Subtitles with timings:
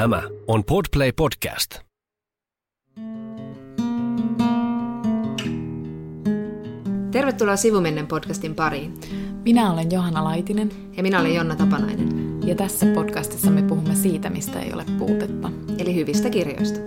[0.00, 1.74] Tämä on Podplay Podcast.
[7.10, 9.00] Tervetuloa Sivumennen podcastin pariin.
[9.44, 10.92] Minä olen Johanna Laitinen.
[10.96, 12.08] Ja minä olen Jonna Tapanainen.
[12.46, 15.50] Ja tässä podcastissa me puhumme siitä, mistä ei ole puutetta.
[15.78, 16.80] Eli hyvistä kirjoista.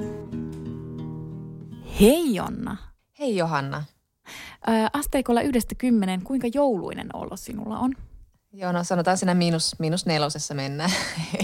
[2.00, 2.78] Hei Jonna.
[3.20, 3.84] Hei Johanna.
[4.68, 7.94] Ää, asteikolla yhdestä kymmenen, kuinka jouluinen olo sinulla on?
[8.54, 10.92] Joo, no sanotaan siinä miinus, miinus nelosessa mennään.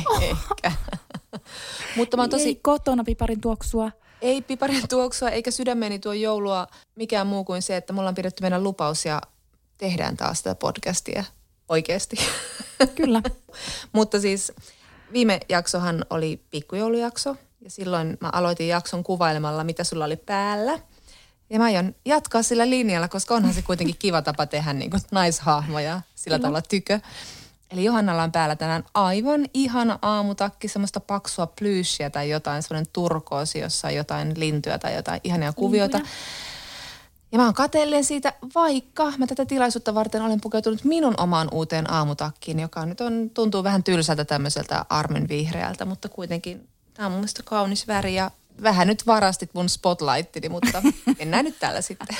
[0.06, 0.24] Oh.
[0.30, 0.72] Ehkä.
[1.96, 2.48] Mutta mä oon tosi...
[2.48, 3.92] Ei kotona piparin tuoksua.
[4.22, 8.42] Ei piparin tuoksua eikä sydämeni tuo joulua mikään muu kuin se, että me ollaan pidetty
[8.42, 9.22] meidän lupaus ja
[9.78, 11.24] tehdään taas tätä podcastia
[11.70, 12.18] oikeasti.
[12.96, 13.22] Kyllä.
[13.94, 14.52] Mutta siis
[15.14, 20.80] viime jaksohan oli pikkujoulujakso ja silloin mä aloitin jakson kuvailemalla, mitä sulla oli päällä.
[21.50, 25.02] Ja mä aion jatkaa sillä linjalla, koska onhan se kuitenkin kiva tapa tehdä niin kuin
[25.12, 26.48] naishahmoja sillä Kyllä.
[26.48, 27.00] tavalla tykö.
[27.72, 33.60] Eli Johannalla on päällä tänään aivan ihana aamutakki, semmoista paksua plyysiä tai jotain, semmoinen turkoosi,
[33.60, 35.98] jossa on jotain lintyä tai jotain ihania kuvioita.
[35.98, 36.16] Lintuja.
[37.32, 41.92] Ja mä oon kateellen siitä, vaikka mä tätä tilaisuutta varten olen pukeutunut minun omaan uuteen
[41.92, 47.20] aamutakkiin, joka nyt on, tuntuu vähän tylsältä tämmöiseltä armen vihreältä, mutta kuitenkin tämä on mun
[47.20, 48.32] mielestä kaunis väri ja
[48.64, 50.82] vähän nyt varastit mun spotlightini, mutta
[51.20, 52.18] mennään nyt tällä sitten.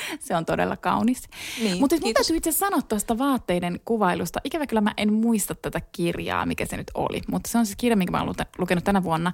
[0.26, 1.22] Se on todella kaunis.
[1.62, 4.40] Niin, Mutta mun täytyy itse sanoa tuosta vaatteiden kuvailusta.
[4.44, 7.22] Ikävä kyllä mä en muista tätä kirjaa, mikä se nyt oli.
[7.30, 9.32] Mutta se on siis kirja, minkä mä oon lukenut tänä vuonna.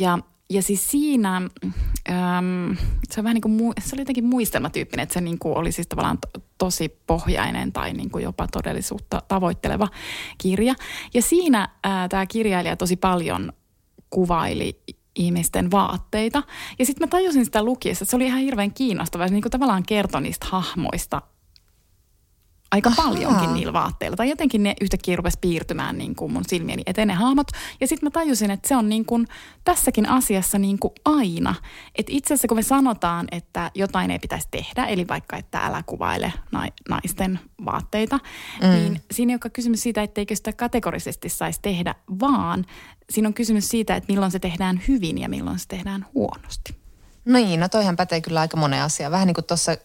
[0.00, 0.18] Ja
[0.50, 2.76] ja siis siinä, äm,
[3.10, 5.86] se on vähän niin kuin, se oli jotenkin muistelmatyyppinen, että se niin kuin oli siis
[5.86, 9.88] tavallaan to, tosi pohjainen tai niin kuin jopa todellisuutta tavoitteleva
[10.38, 10.74] kirja.
[11.14, 11.68] Ja siinä
[12.08, 13.52] tämä kirjailija tosi paljon
[14.10, 14.80] kuvaili
[15.16, 16.42] ihmisten vaatteita.
[16.78, 19.28] Ja sitten mä tajusin sitä lukiessa, että se oli ihan hirveän kiinnostavaa.
[19.28, 21.22] Se niin kuin tavallaan kertoi niistä hahmoista
[22.74, 24.16] aika paljonkin niillä vaatteilla.
[24.16, 27.46] Tai jotenkin ne yhtäkkiä rupesi piirtymään niin kuin mun silmieni eteen ne hahmot.
[27.80, 29.26] Ja sitten mä tajusin, että se on niin kuin
[29.64, 31.54] tässäkin asiassa niin kuin aina.
[31.98, 35.82] Että itse asiassa kun me sanotaan, että jotain ei pitäisi tehdä, eli vaikka että älä
[35.86, 36.32] kuvaile
[36.88, 38.18] naisten vaatteita,
[38.62, 38.68] mm.
[38.68, 42.64] niin siinä ei ole kysymys siitä, etteikö sitä kategorisesti saisi tehdä, vaan
[43.10, 46.76] siinä on kysymys siitä, että milloin se tehdään hyvin ja milloin se tehdään huonosti.
[47.24, 49.10] Niin, no toihan pätee kyllä aika monen asia.
[49.10, 49.76] Vähän niin kuin tuossa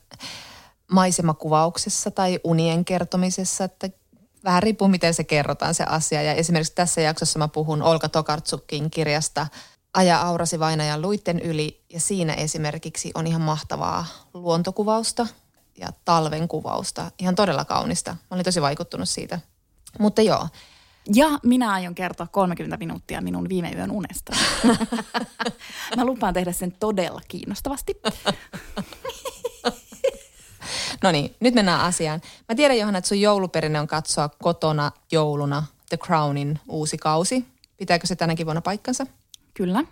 [0.92, 3.90] maisemakuvauksessa tai unien kertomisessa, että
[4.44, 6.22] vähän riippuu miten se kerrotaan se asia.
[6.22, 9.48] Ja esimerkiksi tässä jaksossa mä puhun Olka Tokartsukin kirjasta
[9.94, 15.28] Aja aurasi vainajan luitten yli ja siinä esimerkiksi on ihan mahtavaa luontokuvausta
[15.78, 17.12] ja talven kuvausta.
[17.20, 18.12] Ihan todella kaunista.
[18.12, 19.40] Mä olin tosi vaikuttunut siitä.
[20.00, 20.48] Mutta joo.
[21.14, 24.36] Ja minä aion kertoa 30 minuuttia minun viime yön unesta.
[25.98, 28.02] Mä lupaan tehdä sen todella kiinnostavasti.
[31.04, 32.22] No niin, nyt mennään asiaan.
[32.50, 37.46] Mä tiedän Johanna, että sun jouluperinne on katsoa kotona jouluna The Crownin uusi kausi.
[37.78, 39.06] Pitääkö se tänäkin vuonna paikkansa?
[39.54, 39.84] Kyllä.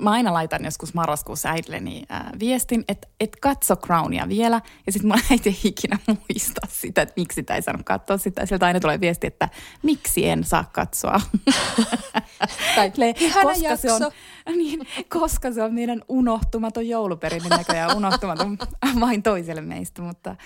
[0.00, 4.60] Mä aina laitan joskus marraskuussa äidilleni äh, viestin, että et katso Crownia vielä.
[4.86, 8.46] Ja sitten mä äiti ei ikinä muista sitä, että miksi sitä ei saanut katsoa sitä.
[8.46, 9.48] Sieltä aina tulee viesti, että
[9.82, 11.20] miksi en saa katsoa.
[12.76, 12.92] tai
[13.42, 13.98] koska jakso.
[13.98, 14.12] Se on,
[14.58, 18.58] niin, koska se on meidän unohtumaton jouluperinne näköjään unohtumaton
[19.00, 20.36] vain toiselle meistä, mutta...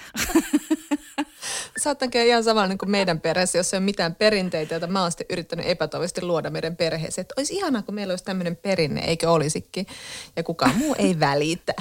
[1.79, 5.11] Saattanko ihan samalla niin kuin meidän perheessä, jos ei ole mitään perinteitä, joita mä oon
[5.11, 7.23] sitten yrittänyt epätoivisesti luoda meidän perheeseen.
[7.23, 9.87] Että olisi ihanaa, kun meillä olisi tämmöinen perinne, eikö olisikin.
[10.37, 11.75] Ja kukaan muu ei välitä.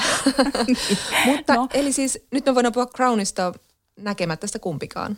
[1.25, 1.67] Mutta no.
[1.73, 3.53] eli siis nyt me voidaan puhua Crownista
[3.99, 5.17] näkemättä sitä kumpikaan.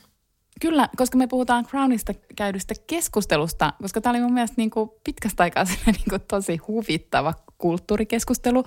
[0.61, 5.43] Kyllä, koska me puhutaan Crownista käydystä keskustelusta, koska tämä oli mun mielestä niin kuin pitkästä
[5.43, 8.63] aikaa niin kuin tosi huvittava kulttuurikeskustelu,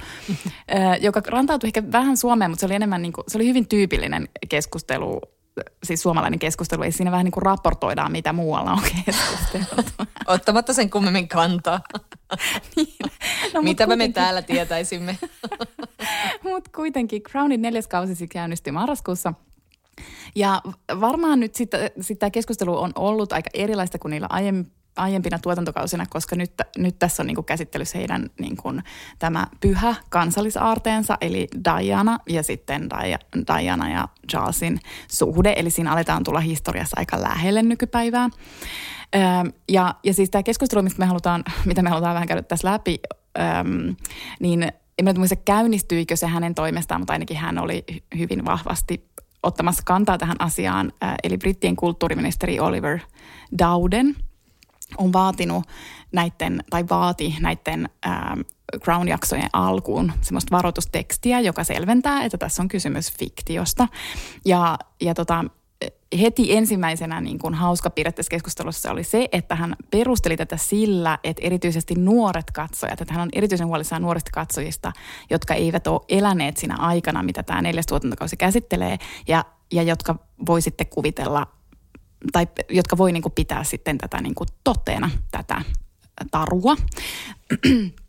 [1.01, 4.29] joka rantautui ehkä vähän Suomeen, mutta se oli enemmän niin kuin, se oli hyvin tyypillinen
[4.49, 5.21] keskustelu
[5.85, 9.93] siis suomalainen keskustelu, ei siinä vähän niin kuin raportoidaan, mitä muualla on keskusteltu.
[10.27, 11.81] Ottamatta sen kummemmin kantaa.
[12.77, 12.97] niin.
[13.55, 15.19] no, mitä me täällä tietäisimme.
[16.45, 19.35] mutta kuitenkin Crownin neljäs kausi käynnistyi marraskuussa–
[20.35, 20.63] ja
[21.01, 26.07] varmaan nyt sitten sit tämä keskustelu on ollut aika erilaista kuin niillä aiemmin aiempina tuotantokausina,
[26.11, 28.83] koska nyt, nyt tässä on niin kuin käsittelyssä heidän niin kuin,
[29.19, 32.89] tämä pyhä kansallisaarteensa, eli Diana ja sitten
[33.57, 35.55] Diana ja Charlesin suhde.
[35.57, 38.29] Eli siinä aletaan tulla historiassa aika lähelle nykypäivää.
[39.69, 43.01] ja, ja siis tämä keskustelu, mistä me halutaan, mitä me halutaan vähän käydä tässä läpi,
[44.41, 44.63] niin
[44.99, 47.85] en mä muista käynnistyikö se hänen toimestaan, mutta ainakin hän oli
[48.19, 49.09] hyvin vahvasti
[49.43, 50.93] ottamassa kantaa tähän asiaan.
[51.23, 52.99] Eli brittien kulttuuriministeri Oliver
[53.59, 54.17] Dowden–
[54.99, 55.65] on vaatinut
[56.13, 58.41] näiden, tai vaati näiden ähm,
[58.85, 63.89] Crown-jaksojen alkuun semmoista varoitustekstiä, joka selventää, että tässä on kysymys fiktiosta.
[64.45, 65.45] Ja, ja tota,
[66.21, 71.19] heti ensimmäisenä niin kuin hauska piirre tässä keskustelussa oli se, että hän perusteli tätä sillä,
[71.25, 74.93] että erityisesti nuoret katsojat, että hän on erityisen huolissaan nuorista katsojista,
[75.31, 78.99] jotka eivät ole eläneet siinä aikana, mitä tämä neljäs tuotantokausi käsittelee,
[79.29, 81.47] ja, ja jotka voi sitten kuvitella,
[82.33, 85.63] tai jotka voi niin kuin pitää sitten tätä niin kuin toteena, tätä
[86.31, 86.77] tarua.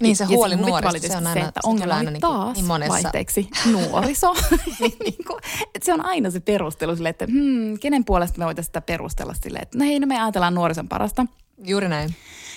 [0.00, 2.92] Niin se huoli nuorista, se on aina, se, että ongelma aina niin taas niin monessa.
[2.92, 4.34] vaihteeksi nuoriso.
[4.80, 5.40] niin kuin,
[5.74, 9.34] että se on aina se perustelu sille, että hmm, kenen puolesta me voitaisiin sitä perustella
[9.34, 11.26] sille, että no hei, no me ajatellaan nuorison parasta.
[11.64, 12.14] Juuri näin.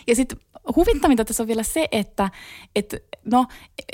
[0.07, 0.37] Ja sitten
[0.75, 2.29] huvittavinta tässä on vielä se, että,
[2.75, 3.45] että no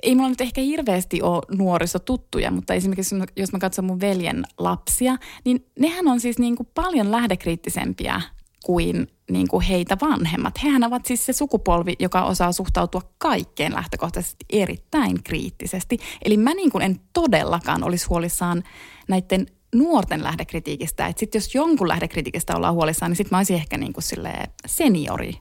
[0.04, 5.18] ei mulla nyt ehkä hirveästi ole nuorisotuttuja, mutta esimerkiksi jos mä katson mun veljen lapsia,
[5.46, 8.22] niin nehän on siis niin kuin paljon lähdekriittisempiä
[8.66, 10.64] kuin, niin kuin heitä vanhemmat.
[10.64, 15.98] Hehän ovat siis se sukupolvi, joka osaa suhtautua kaikkeen lähtökohtaisesti erittäin kriittisesti.
[16.26, 18.64] Eli mä niin kuin en todellakaan olisi huolissaan
[19.08, 19.46] näiden
[19.76, 21.08] nuorten lähdekritiikistä.
[21.08, 24.04] Että sitten jos jonkun lähdekritiikistä ollaan huolissaan, niin sitten mä olisin ehkä niin kuin
[24.66, 25.34] seniori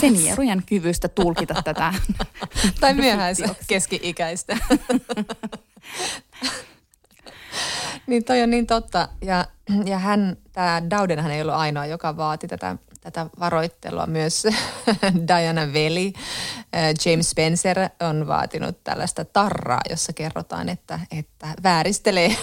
[0.00, 1.94] seniorujen kyvystä tulkita tätä.
[2.80, 4.56] tai myöhäisen keski-ikäistä.
[8.08, 9.08] niin toi on niin totta.
[9.22, 9.44] Ja,
[9.84, 10.82] ja hän, tämä
[11.22, 14.06] hän ei ollut ainoa, joka vaati tätä, tätä varoittelua.
[14.06, 14.46] Myös
[15.28, 16.12] Diana veli,
[16.76, 22.36] äh, James Spencer on vaatinut tällaista tarraa, jossa kerrotaan, että, että vääristelee,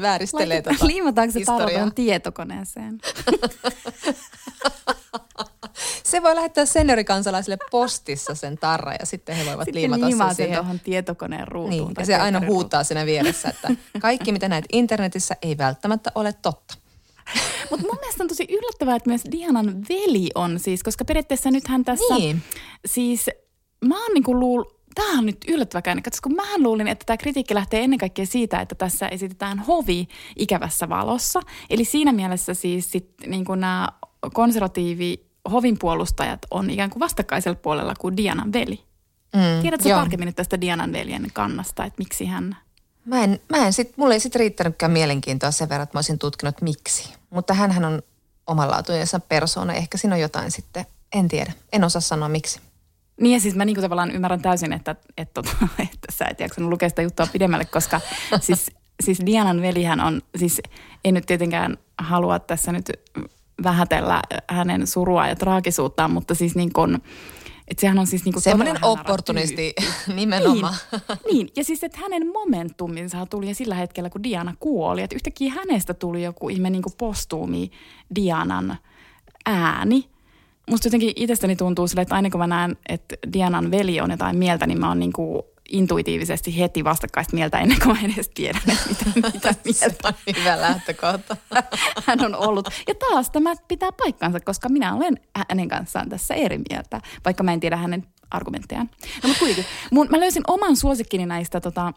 [0.00, 3.00] vääristelee Laita, tota Liimataanko se tarra tietokoneeseen?
[6.02, 10.56] Se voi lähettää seniorikansalaisille postissa sen tarra ja sitten he voivat sitten liimata sen siihen.
[10.56, 11.86] tuohon tietokoneen ruutuun.
[11.86, 16.32] Niin, ja se aina huutaa siinä vieressä, että kaikki mitä näet internetissä ei välttämättä ole
[16.32, 16.74] totta.
[17.70, 21.84] Mutta mun mielestä on tosi yllättävää, että myös Dianan veli on siis, koska periaatteessa nythän
[21.84, 22.42] tässä, niin.
[22.86, 23.30] siis
[23.84, 26.02] mä oon niinku luul, Tämä on nyt yllättävä käänne.
[26.02, 30.08] Katso, kun mähän luulin, että tämä kritiikki lähtee ennen kaikkea siitä, että tässä esitetään hovi
[30.36, 31.40] ikävässä valossa.
[31.70, 33.88] Eli siinä mielessä siis sit, niin nämä
[34.34, 38.80] konservatiivi hovin puolustajat on ikään kuin vastakkaisella puolella kuin Dianan veli.
[39.34, 39.98] Mm, Tiedätkö joo.
[39.98, 42.56] tarkemmin nyt tästä Dianan veljen kannasta, että miksi hän...
[43.04, 46.18] Mä en, mä en sit, mulle ei sitten riittänytkään mielenkiintoa sen verran, että mä olisin
[46.18, 47.14] tutkinut miksi.
[47.30, 48.02] Mutta hän on
[48.46, 49.72] omanlaatujensa persoona.
[49.72, 51.52] Ehkä siinä on jotain sitten, en tiedä.
[51.72, 52.60] En osaa sanoa miksi.
[53.20, 56.70] Niin ja siis mä niin tavallaan ymmärrän täysin, että, että, että, että sä et jaksanut
[56.70, 58.00] lukea sitä juttua pidemmälle, koska
[58.40, 58.70] siis,
[59.02, 60.60] siis Dianan velihän on, siis
[61.04, 62.92] ei nyt tietenkään halua tässä nyt
[63.62, 66.94] vähätellä hänen surua ja traagisuuttaan, mutta siis niin kuin,
[67.68, 69.74] että sehän on siis niinku Semmoinen opportunisti
[70.14, 70.74] nimenomaan.
[70.92, 75.02] Niin, niin, ja siis että hänen momentuminsa tuli sillä hetkellä, kun Diana kuoli.
[75.02, 77.70] Että yhtäkkiä hänestä tuli joku ihme niinku postuumi
[78.14, 78.76] Dianan
[79.46, 80.08] ääni.
[80.70, 84.36] Musta jotenkin itsestäni tuntuu sille, että aina kun mä näen, että Dianan veli on jotain
[84.36, 89.04] mieltä, niin mä oon niinku intuitiivisesti heti vastakkaista mieltä ennen kuin mä edes tiedän, mitä,
[89.34, 90.08] mitä mieltä.
[90.08, 91.36] on hyvä lähtökohta.
[92.06, 92.68] Hän on ollut.
[92.88, 97.52] Ja taas tämä pitää paikkansa, koska minä olen hänen kanssaan tässä eri mieltä, vaikka mä
[97.52, 98.90] en tiedä hänen argumenttejaan.
[99.22, 101.92] No mutta kuitenkin, mun, mä löysin oman suosikkini näistä tota,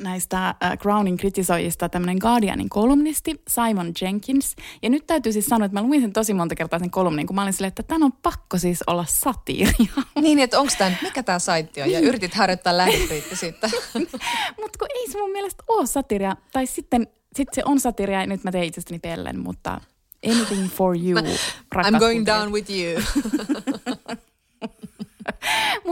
[0.00, 4.56] näistä äh, Crownin kritisoijista tämmöinen Guardianin kolumnisti Simon Jenkins.
[4.82, 7.36] Ja nyt täytyy siis sanoa, että mä luin sen tosi monta kertaa sen kolumnin, kun
[7.36, 9.92] mä olin silleen, että tämän on pakko siis olla satiiria.
[10.20, 11.90] Niin, että onko tämä, mikä tämä saitti on?
[11.90, 12.08] Ja niin.
[12.08, 13.70] yritit harjoittaa lähdekriittisyyttä.
[14.60, 16.36] mutta kun ei se mun mielestä ole satiria.
[16.52, 17.06] Tai sitten
[17.36, 19.80] sit se on satiria ja nyt mä teen itsestäni pellen, mutta
[20.26, 21.18] anything for you,
[21.74, 23.02] I'm going down with you.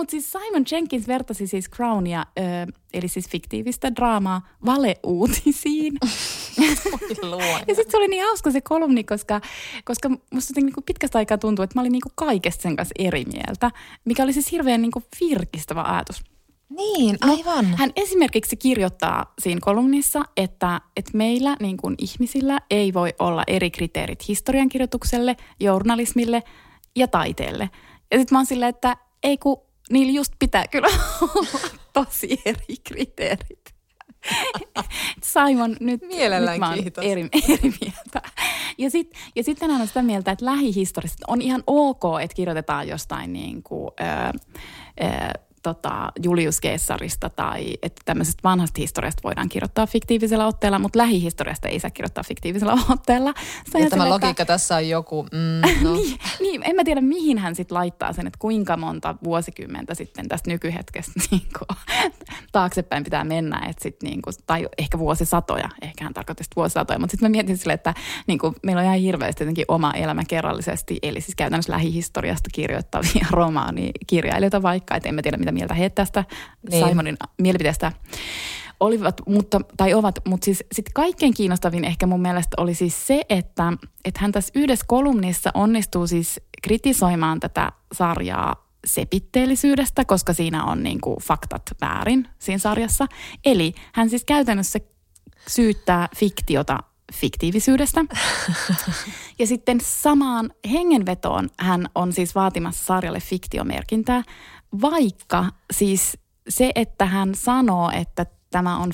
[0.00, 2.42] Mutta siis Simon Jenkins vertasi siis Crownia, ö,
[2.92, 5.92] eli siis fiktiivistä draamaa, valeuutisiin.
[7.69, 9.40] ja sitten se oli niin hauska se kolumni, koska,
[9.85, 12.92] koska musta niin kuin pitkästä aikaa tuntuu, että mä olin niin kuin kaikesta sen kanssa
[12.99, 13.71] eri mieltä,
[14.04, 16.23] mikä oli siis hirveän niin kuin virkistävä ajatus.
[16.71, 17.71] Niin, no, aivan.
[17.71, 23.42] No, hän esimerkiksi kirjoittaa siinä kolumnissa, että, että meillä niin kuin ihmisillä ei voi olla
[23.47, 26.42] eri kriteerit historiankirjoitukselle, journalismille
[26.97, 27.71] ja taiteelle.
[28.11, 30.88] Ja sitten mä oon silleen, että ei kun niillä just pitää kyllä
[31.23, 31.61] olla
[31.92, 33.75] tosi eri kriteerit.
[35.23, 37.04] Simon, nyt, Mielellään nyt mä kiitos.
[37.04, 38.23] eri, eri mieltä.
[38.78, 43.32] Ja, sit, ja sitten on sitä mieltä, että lähihistoriasta on ihan ok, että kirjoitetaan jostain
[43.32, 44.04] niin kuin, ö,
[45.04, 51.69] ö, tota, Julius Caesarista tai että tämmöisestä vanhasta historiasta voidaan kirjoittaa fiktiivisellä otteella, mutta lähihistoriasta
[51.69, 53.35] ei saa kirjoittaa fiktiivisellä otteella.
[53.79, 54.45] ja tämä logiikka että...
[54.45, 55.93] tässä on joku, mm, no.
[55.93, 60.29] niin, niin, en mä tiedä mihin hän sitten laittaa sen, että kuinka monta vuosikymmentä sitten
[60.29, 61.79] tästä nykyhetkestä niin kuin,
[62.52, 67.11] taaksepäin pitää mennä, että sit, niin kuin, tai ehkä vuosisatoja, ehkä hän tarkoitti vuosisatoja, mutta
[67.11, 67.95] sitten mä mietin sille, että
[68.26, 73.26] niin kuin, meillä on ihan hirveästi jotenkin oma elämä kerrallisesti, eli siis käytännössä lähihistoriasta kirjoittavia
[73.31, 76.25] romaanikirjailijoita vaikka, että en mä tiedä mitä mieltä he tästä
[76.71, 76.88] niin.
[76.88, 77.92] Simonin mielipiteestä
[78.80, 83.23] olivat, mutta, tai ovat, mutta siis sit kaikkein kiinnostavin ehkä mun mielestä oli siis se,
[83.28, 83.73] että,
[84.04, 91.00] että hän tässä yhdessä kolumnissa onnistuu siis kritisoimaan tätä sarjaa sepitteellisyydestä, koska siinä on niin
[91.00, 93.07] kuin faktat väärin siinä sarjassa.
[93.45, 94.78] Eli hän siis käytännössä
[95.49, 96.78] syyttää fiktiota
[97.12, 98.00] fiktiivisyydestä.
[99.38, 104.23] Ja sitten samaan hengenvetoon hän on siis vaatimassa sarjalle fiktiomerkintää,
[104.82, 108.92] vaikka siis se, että hän sanoo, että tämä on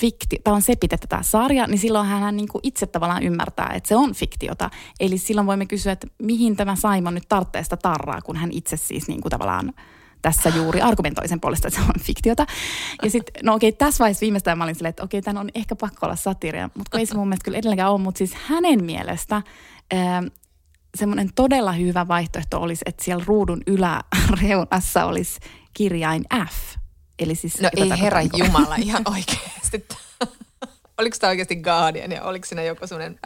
[0.00, 3.88] fikti, tämä on sepitettä tämä sarja, niin silloin hän niin kuin itse tavallaan ymmärtää, että
[3.88, 4.70] se on fiktiota.
[5.00, 9.08] Eli silloin voimme kysyä, että mihin tämä Simon nyt tarvitsee tarraa, kun hän itse siis
[9.08, 9.72] niin kuin tavallaan
[10.22, 12.46] tässä juuri argumentoi sen puolesta, että se on fiktiota.
[13.02, 15.76] Ja sitten, no okei, tässä vaiheessa viimeistään mä olin silleen, että okei, tämän on ehkä
[15.76, 19.42] pakko olla satiria, mutta ei se mun mielestä kyllä edelleenkään ole, mutta siis hänen mielestä
[20.94, 25.40] semmoinen todella hyvä vaihtoehto olisi, että siellä ruudun yläreunassa olisi
[25.72, 26.76] kirjain F.
[27.18, 29.86] Eli siis no ei herra Jumala ihan oikeasti.
[30.98, 33.18] oliko tämä oikeasti Guardian ja oliko siinä joku semmoinen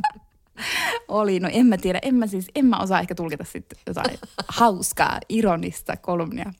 [1.08, 4.18] oli, no en mä tiedä, en mä siis, en mä osaa ehkä tulkita sitten jotain
[4.58, 6.52] hauskaa, ironista kolumnia.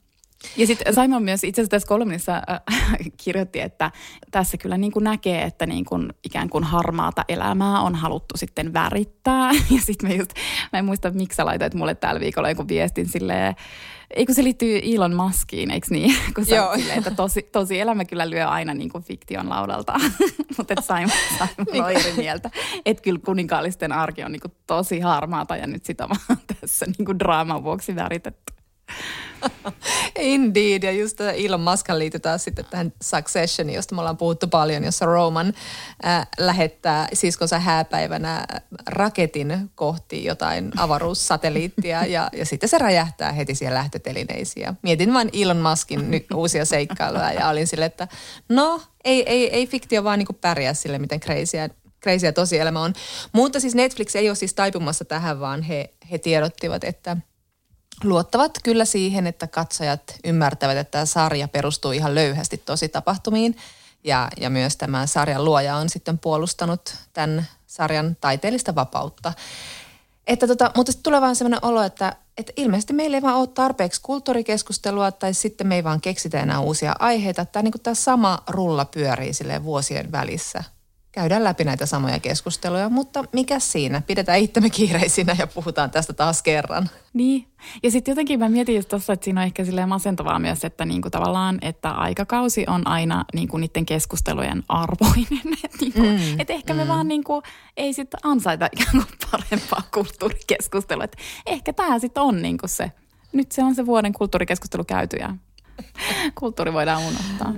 [0.57, 3.91] Ja sitten Simon myös itse asiassa tässä kolumnissa äh, kirjoitti, että
[4.31, 8.73] tässä kyllä niin kuin näkee, että niin kuin ikään kuin harmaata elämää on haluttu sitten
[8.73, 9.51] värittää.
[9.71, 10.33] Ja sitten mä just,
[10.73, 13.55] mä en muista miksi sä laitoit mulle tällä viikolla joku viestin silleen,
[14.11, 16.17] Eikö se liittyy Elon Muskiin, eikö niin?
[16.35, 16.75] Kun sä Joo.
[16.77, 19.95] Silleen, että tosi, tosi elämä kyllä lyö aina niin kuin fiktion laudalta,
[20.57, 22.51] mutta et Simon, Simon on eri mieltä.
[22.87, 27.07] Että kyllä kuninkaallisten arki on niin kuin tosi harmaata ja nyt sitä vaan tässä niin
[27.07, 28.58] kuin draaman vuoksi väritetty.
[30.19, 35.07] Indeed, ja just Elon Muskan liitytään sitten tähän Successioniin, josta me ollaan puhuttu paljon, jossa
[35.07, 35.55] Roman
[36.07, 38.45] äh, lähettää siskonsa hääpäivänä
[38.87, 44.69] raketin kohti jotain avaruussatelliittia, ja, ja sitten se räjähtää heti siellä lähtötelineisiin.
[44.83, 48.09] Mietin vain Elon Muskin nyt uusia seikkailuja, ja olin sille, että
[48.49, 51.69] no, ei, ei, ei fiktio vaan niin pärjää sille, miten crazyä
[52.03, 52.93] crazyä tosielämä on.
[53.33, 57.17] Mutta siis Netflix ei ole siis taipumassa tähän, vaan he, he tiedottivat, että–
[58.05, 63.57] luottavat kyllä siihen, että katsojat ymmärtävät, että tämä sarja perustuu ihan löyhästi tosi tapahtumiin.
[64.05, 69.33] Ja, ja myös tämä sarjan luoja on sitten puolustanut tämän sarjan taiteellista vapautta.
[70.27, 73.47] Että tota, mutta sitten tulee vaan sellainen olo, että, että ilmeisesti meillä ei vaan ole
[73.47, 77.45] tarpeeksi kulttuurikeskustelua tai sitten me ei vaan keksitä enää uusia aiheita.
[77.45, 79.33] Tämä, niin tämä sama rulla pyörii
[79.65, 80.65] vuosien välissä–
[81.13, 84.03] käydään läpi näitä samoja keskusteluja, mutta mikä siinä?
[84.07, 86.91] Pidetään itsemme kiireisinä ja puhutaan tästä taas kerran.
[87.13, 87.47] Niin,
[87.83, 90.85] ja sitten jotenkin mä mietin just tossa, että siinä on ehkä silleen masentavaa myös, että
[90.85, 95.55] niinku tavallaan, että aikakausi on aina niinku niiden keskustelujen arvoinen.
[95.65, 96.77] että niinku, mm, et ehkä mm.
[96.77, 97.43] me vaan niinku,
[97.77, 101.05] ei sitten ansaita ikään kuin parempaa kulttuurikeskustelua.
[101.05, 102.93] Et ehkä tämä sitten on niinku se,
[103.33, 105.35] nyt se on se vuoden kulttuurikeskustelu käyty ja
[106.41, 107.53] kulttuuri voidaan unohtaa.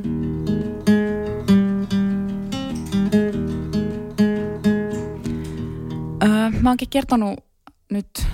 [6.60, 7.44] Mä oonkin kertonut
[7.90, 8.26] nyt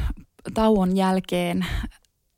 [0.54, 1.66] tauon jälkeen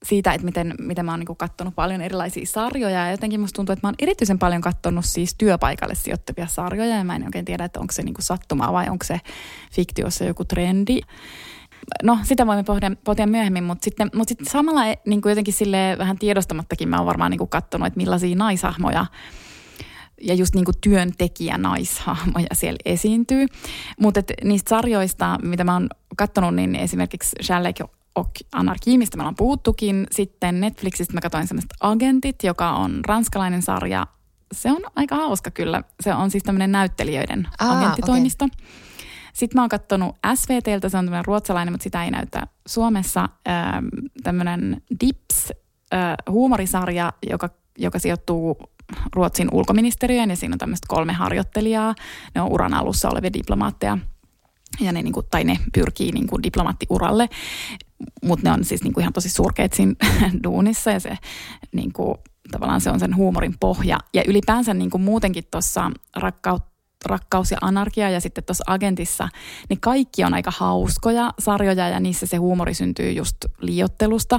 [0.05, 3.07] siitä, että miten, miten mä oon niin katsonut paljon erilaisia sarjoja.
[3.07, 6.97] Ja jotenkin musta tuntuu, että mä oon erityisen paljon katsonut siis työpaikalle sijoittavia sarjoja.
[6.97, 9.21] Ja mä en oikein tiedä, että onko se niin sattumaa vai onko se
[9.73, 11.01] fiktiossa joku trendi.
[12.03, 16.19] No, sitä voimme pohtia, pohtia myöhemmin, mutta sitten, mutta sitten samalla niin jotenkin sille vähän
[16.19, 19.07] tiedostamattakin mä oon varmaan niin katsonut, että millaisia naisahmoja–
[20.23, 23.47] ja just niin kuin työntekijä naishahmoja siellä esiintyy.
[24.01, 27.81] Mutta niistä sarjoista, mitä mä oon katsonut, niin esimerkiksi Sherlock
[28.15, 30.07] och Anarki, mistä me ollaan puhuttukin.
[30.11, 34.07] Sitten Netflixistä mä katsoin semmoista Agentit, joka on ranskalainen sarja.
[34.53, 35.83] Se on aika hauska kyllä.
[36.01, 38.45] Se on siis tämmöinen näyttelijöiden Aa, agenttitoimisto.
[38.45, 38.67] Okay.
[39.33, 43.29] Sitten mä oon katsonut SVTltä, se on tämmöinen ruotsalainen, mutta sitä ei näytä Suomessa.
[43.49, 43.87] Ähm,
[44.23, 45.53] tämmöinen Dips,
[45.95, 48.57] äh, huumorisarja, joka, joka sijoittuu
[49.15, 51.95] Ruotsin ulkoministeriön ja siinä on tämmöistä kolme harjoittelijaa.
[52.35, 53.99] Ne on uran alussa olevia diplomaatteja
[54.81, 57.29] ja ne, niin kuin, tai ne pyrkii niin kuin diplomaattiuralle,
[58.25, 59.95] mutta ne on siis niin kuin ihan tosi surkeet siinä
[60.45, 61.19] duunissa ja se
[61.73, 62.15] niin kuin,
[62.51, 63.99] tavallaan se on sen huumorin pohja.
[64.15, 66.68] Ja ylipäänsä niin kuin muutenkin tuossa rakkautta
[67.05, 69.29] Rakkaus ja anarkia ja sitten tuossa Agentissa,
[69.69, 74.39] niin kaikki on aika hauskoja sarjoja ja niissä se huumori syntyy just liiottelusta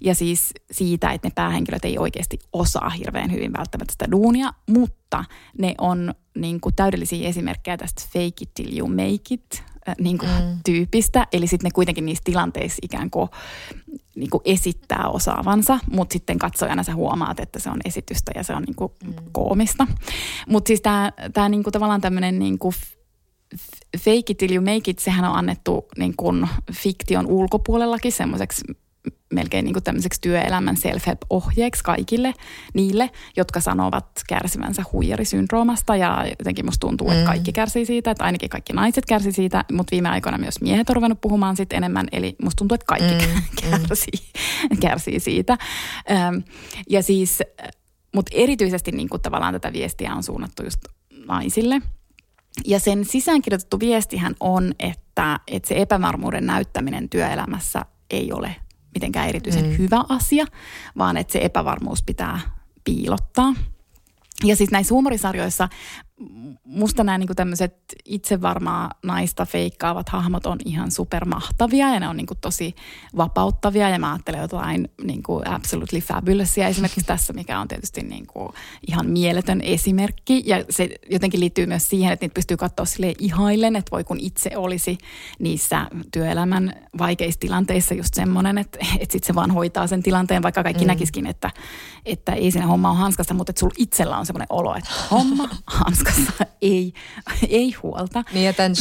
[0.00, 5.24] ja siis siitä, että ne päähenkilöt ei oikeasti osaa hirveän hyvin välttämättä sitä duunia, mutta
[5.58, 10.30] ne on niin kuin täydellisiä esimerkkejä tästä fake it till you make it niin kuin
[10.30, 10.58] mm.
[10.64, 11.26] tyypistä.
[11.32, 13.28] Eli sitten ne kuitenkin niissä tilanteissa ikään kuin,
[14.14, 18.54] niin kuin esittää osaavansa, mutta sitten katsojana sä huomaat, että se on esitystä ja se
[18.54, 19.14] on niin kuin mm.
[19.32, 19.86] koomista.
[20.48, 20.82] Mutta siis
[21.32, 22.74] tämä niin kuin tavallaan tämmöinen niin kuin
[23.98, 28.64] fake it till you make it, sehän on annettu niin kuin fiktion ulkopuolellakin semmoiseksi
[29.32, 32.34] melkein niin kuin tämmöiseksi työelämän self-help-ohjeeksi kaikille
[32.74, 37.26] niille, jotka sanovat kärsivänsä huijarisyndroomasta ja jotenkin musta tuntuu, että mm.
[37.26, 40.96] kaikki kärsii siitä, että ainakin kaikki naiset kärsii siitä, mutta viime aikoina myös miehet on
[40.96, 43.42] ruvennut puhumaan siitä enemmän, eli musta tuntuu, että kaikki mm.
[43.62, 44.30] kärsii,
[44.80, 45.58] kärsii siitä.
[46.90, 47.42] Ja siis,
[48.14, 50.80] mutta erityisesti niin kuin tavallaan tätä viestiä on suunnattu just
[51.26, 51.80] naisille–
[52.66, 58.56] ja sen sisäänkirjoitettu viestihän on, että, että se epävarmuuden näyttäminen työelämässä ei ole
[58.94, 59.78] mitenkään erityisen mm.
[59.78, 60.46] hyvä asia,
[60.98, 62.40] vaan että se epävarmuus pitää
[62.84, 63.54] piilottaa.
[64.44, 65.68] Ja siis näissä huumorisarjoissa
[66.64, 72.34] musta nämä niinku tämmöiset itsevarmaa naista feikkaavat hahmot on ihan supermahtavia ja ne on niinku
[72.34, 72.74] tosi
[73.16, 78.54] vapauttavia ja mä ajattelen jotain niinku absolutely fabulousia esimerkiksi tässä, mikä on tietysti niinku
[78.88, 83.76] ihan mieletön esimerkki ja se jotenkin liittyy myös siihen, että niitä pystyy katsoa sille ihaillen,
[83.76, 84.98] että voi kun itse olisi
[85.38, 90.62] niissä työelämän vaikeissa tilanteissa just semmoinen, että, että sitten se vaan hoitaa sen tilanteen, vaikka
[90.62, 90.88] kaikki mm.
[90.88, 91.50] näkiskin, että,
[92.06, 95.48] että ei siinä homma ole hanskassa, mutta että sulla itsellä on semmoinen olo, että homma
[95.66, 96.92] hanskassa kanssa ei,
[97.48, 98.24] ei huolta.
[98.32, 98.74] Niin ja tämän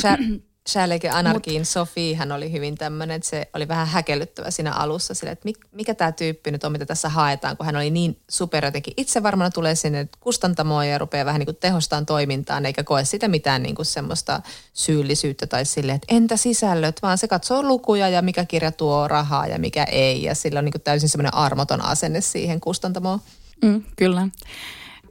[0.69, 5.31] Shäleke Anarkiin Sofi, hän oli hyvin tämmöinen, että se oli vähän häkellyttävä siinä alussa sille,
[5.31, 8.93] että mikä tämä tyyppi nyt on, mitä tässä haetaan, kun hän oli niin super jotenkin
[8.97, 13.27] itse varmana tulee sinne kustantamoon ja rupeaa vähän niin kuin tehostaan toimintaan, eikä koe sitä
[13.27, 14.41] mitään niin kuin semmoista
[14.73, 19.47] syyllisyyttä tai sille, että entä sisällöt, vaan se katsoo lukuja ja mikä kirja tuo rahaa
[19.47, 23.19] ja mikä ei ja sillä on niin kuin täysin semmoinen armoton asenne siihen kustantamoon.
[23.61, 24.27] Mm, kyllä.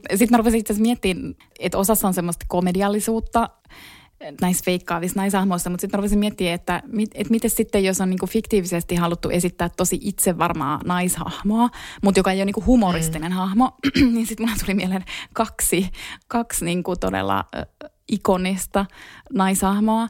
[0.09, 3.49] Sitten mä rupesin itse asiassa miettimään, että osassa on semmoista komediallisuutta
[4.41, 8.27] näissä feikkaavissa naisahmoissa, mutta sitten mä rupesin miettimään, että, että miten sitten, jos on niinku
[8.27, 11.69] fiktiivisesti haluttu esittää tosi itsevarmaa naishahmoa,
[12.03, 13.35] mutta joka ei ole niinku humoristinen mm.
[13.35, 13.71] hahmo,
[14.13, 15.89] niin sitten mulla tuli mieleen kaksi,
[16.27, 17.65] kaksi niinku todella äh,
[18.07, 18.85] ikonista
[19.33, 20.07] naishahmoa.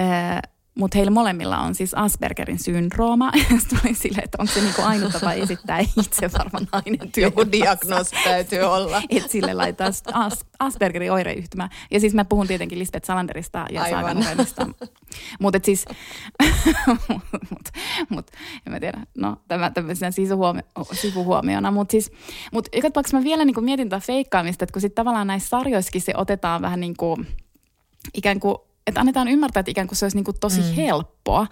[0.00, 0.42] Äh,
[0.74, 3.32] mutta heillä molemmilla on siis Aspergerin syndrooma.
[3.58, 7.24] Sitten tuli silleen, että onko se niinku ainut tapa esittää itsevarma nainen työ.
[7.24, 9.02] Joku diagnoosi täytyy olla.
[9.10, 11.68] Että sille laittaa As- Aspergerin oireyhtymä.
[11.90, 14.14] Ja siis mä puhun tietenkin Lisbeth Salanderista ja Saga
[15.40, 15.84] Mutta siis,
[17.08, 17.68] mut,
[18.08, 18.30] mut,
[18.66, 20.10] en mä tiedä, no tämä tämmöisenä
[20.92, 21.70] sivuhuomiona.
[21.70, 22.12] Mutta siis,
[22.52, 26.00] mut joka tapauksessa mä vielä niinku mietin tätä feikkaamista, että kun sitten tavallaan näissä sarjoissakin
[26.00, 27.26] se otetaan vähän niin kuin
[28.14, 30.74] ikään kuin että annetaan ymmärtää, että ikään kuin se olisi niin kuin tosi mm.
[30.76, 31.46] helppoa,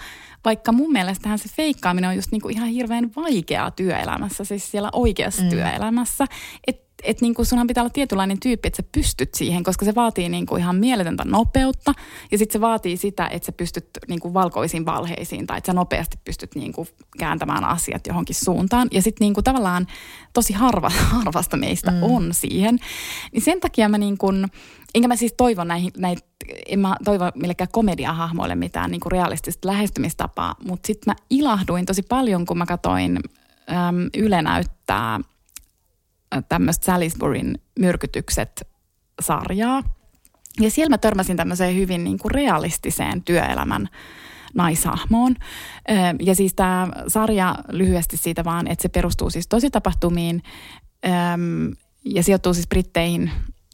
[0.45, 4.89] vaikka mun mielestähän se feikkaaminen on just niin kuin ihan hirveän vaikeaa työelämässä, siis siellä
[4.93, 5.49] oikeassa mm.
[5.49, 6.27] työelämässä.
[6.67, 9.95] Että et niin kuin sunhan pitää olla tietynlainen tyyppi, että sä pystyt siihen, koska se
[9.95, 11.95] vaatii niin kuin ihan mieletöntä nopeutta
[12.33, 15.73] ja sitten se vaatii sitä, että sä pystyt niin kuin valkoisiin valheisiin tai että sä
[15.73, 18.89] nopeasti pystyt niin kuin kääntämään asiat johonkin suuntaan.
[18.93, 19.87] Ja sitten niin kuin tavallaan
[20.33, 22.03] tosi harva, harvasta meistä mm.
[22.03, 22.79] on siihen.
[23.33, 24.47] Niin sen takia mä niin kuin,
[24.95, 26.23] enkä mä siis toivo näihin, näitä,
[26.69, 32.03] en mä toivo millekään komediahahmoille mitään niin kuin realistista lähestymistapaa, mutta sitten mä ilahduin tosi
[32.03, 33.21] paljon, kun mä katsoin
[33.71, 35.21] äm, Yle näyttää
[36.49, 39.83] tämmöistä Salisburyn myrkytykset-sarjaa.
[40.61, 43.89] Ja siellä mä törmäsin tämmöiseen hyvin niin kuin realistiseen työelämän
[44.55, 45.37] naishahmoon.
[46.21, 50.43] Ja siis tämä sarja lyhyesti siitä vaan, että se perustuu siis tositapahtumiin
[52.05, 53.31] ja sijoittuu siis Britteihin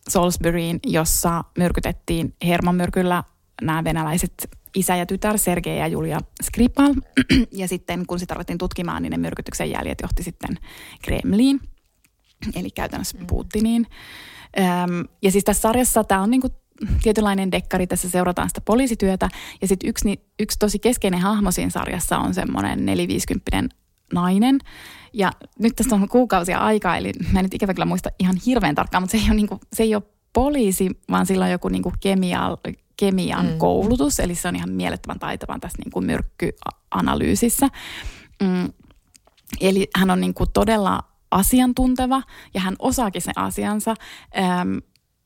[0.09, 3.25] Salisburyin, jossa myrkytettiin hermomyrkyllä
[3.63, 6.95] nämä venäläiset isä ja tytär Sergei ja Julia Skripal.
[7.53, 10.59] Ja sitten kun sitä ruvettiin tutkimaan, niin ne myrkytyksen jäljet johti sitten
[11.03, 11.61] Kremliin,
[12.55, 13.27] eli käytännössä mm.
[13.27, 13.87] Putiniin.
[15.23, 16.49] Ja siis tässä sarjassa tämä on niinku
[17.03, 19.29] tietynlainen dekkari, tässä seurataan sitä poliisityötä.
[19.61, 23.69] Ja sitten yksi, yksi tosi keskeinen hahmo siinä sarjassa on semmoinen neliviisikymppinen
[24.13, 24.59] nainen.
[25.13, 28.75] Ja nyt tästä on kuukausia aikaa, eli mä en nyt ikävä kyllä muista ihan hirveän
[28.75, 31.93] tarkkaan, mutta se ei ole, niinku, se ei ole poliisi, vaan sillä on joku niinku
[32.01, 32.57] kemia,
[32.97, 33.59] kemian mm.
[33.59, 37.69] koulutus, eli se on ihan mielettömän taitavan tässä niinku myrkkyanalyysissä.
[38.43, 38.73] Mm.
[39.61, 42.23] Eli hän on niinku todella asiantunteva
[42.55, 43.95] ja hän osaakin sen asiansa,
[44.39, 44.79] ähm,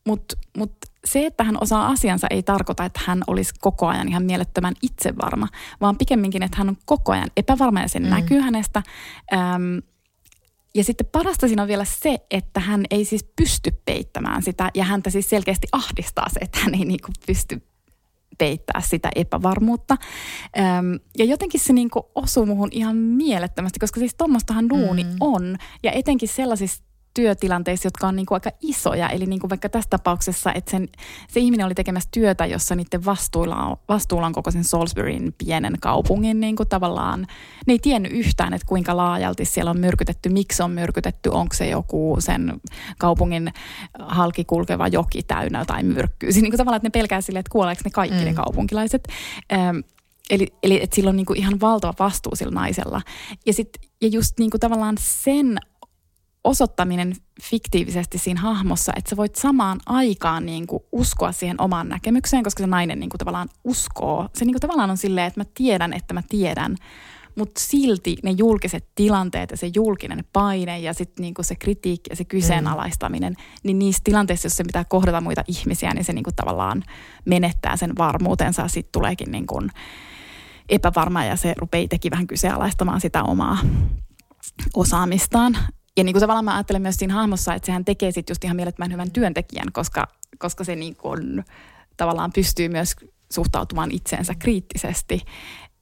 [0.07, 0.73] mutta mut
[1.05, 5.49] se, että hän osaa asiansa ei tarkoita, että hän olisi koko ajan ihan mielettömän itsevarma,
[5.81, 8.07] vaan pikemminkin, että hän on koko ajan epävarma ja se mm.
[8.07, 8.83] näkyy hänestä.
[9.33, 9.79] Ähm,
[10.75, 14.85] ja sitten parasta siinä on vielä se, että hän ei siis pysty peittämään sitä ja
[14.85, 17.63] häntä siis selkeästi ahdistaa se, että hän ei niinku pysty
[18.40, 19.96] peittää sitä epävarmuutta.
[20.59, 25.16] Öm, ja jotenkin se niinku osuu muhun ihan mielettömästi, koska siis tuommoistahan duuni mm.
[25.20, 25.57] on.
[25.83, 29.09] Ja etenkin sellaisissa työtilanteissa, jotka on niin kuin aika isoja.
[29.09, 30.88] Eli niin kuin vaikka tässä tapauksessa, että sen,
[31.29, 35.75] se ihminen oli tekemässä työtä, jossa niiden vastuulla on, vastuulla on koko sen Salisburyn pienen
[35.81, 37.27] kaupungin niin kuin tavallaan.
[37.66, 41.68] Ne ei tiennyt yhtään, että kuinka laajalti siellä on myrkytetty, miksi on myrkytetty, onko se
[41.68, 42.61] joku sen
[42.99, 43.53] kaupungin
[43.99, 46.31] halki kulkeva joki täynnä tai myrkkyy.
[46.33, 48.25] Niin kuin tavallaan, että ne pelkää sille, että kuoleeko ne kaikki mm.
[48.25, 49.09] ne kaupunkilaiset.
[49.53, 49.79] Ähm,
[50.31, 53.03] Eli, eli että sillä on niinku ihan valtava vastuu sillä naisella.
[53.46, 53.68] Ja, sit,
[54.01, 55.59] ja just niinku tavallaan sen
[56.44, 62.44] osoittaminen fiktiivisesti siinä hahmossa, että sä voit samaan aikaan niin kuin uskoa siihen omaan näkemykseen,
[62.44, 64.29] koska se nainen niin kuin tavallaan uskoo.
[64.35, 66.76] Se niin kuin tavallaan on silleen, että mä tiedän, että mä tiedän,
[67.37, 72.16] mutta silti ne julkiset tilanteet ja se julkinen paine ja sitten niinku se kritiikki ja
[72.16, 73.44] se kyseenalaistaminen, mm.
[73.62, 76.83] niin niissä tilanteissa, jos se pitää kohdata muita ihmisiä, niin se niinku tavallaan
[77.24, 78.68] menettää sen varmuutensa.
[78.68, 79.62] Sitten tuleekin niinku
[80.68, 83.59] epävarma ja se rupeaa itsekin vähän kyseenalaistamaan sitä omaa
[84.74, 85.57] osaamistaan.
[85.96, 88.57] Ja niin kuin tavallaan mä ajattelen myös siinä hahmossa, että sehän tekee sitten just ihan
[88.57, 90.07] mielettömän hyvän työntekijän, koska,
[90.38, 91.44] koska se niin kuin,
[91.96, 92.96] tavallaan pystyy myös
[93.33, 95.20] suhtautumaan itseensä kriittisesti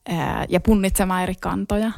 [0.08, 1.92] ää, ja punnitsemaan eri kantoja.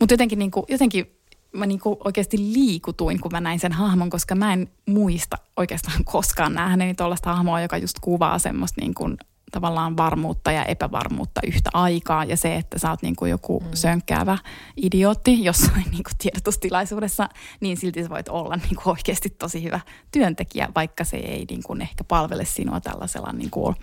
[0.00, 1.06] Mutta jotenkin, niin kuin, jotenkin
[1.52, 6.04] mä niin kuin oikeasti liikutuin, kun mä näin sen hahmon, koska mä en muista oikeastaan
[6.04, 9.16] koskaan nähneeni tuollaista hahmoa, joka just kuvaa semmoista niin kuin
[9.52, 12.24] tavallaan varmuutta ja epävarmuutta yhtä aikaa.
[12.24, 13.68] Ja se, että sä oot niin kuin joku mm.
[13.74, 14.38] sönkkäävä
[14.76, 17.28] idiootti jossain niin kuin tiedotustilaisuudessa,
[17.60, 19.80] niin silti sä voit olla niin kuin oikeasti tosi hyvä
[20.12, 23.76] työntekijä, vaikka se ei niin kuin ehkä palvele sinua tällaisella niin kuin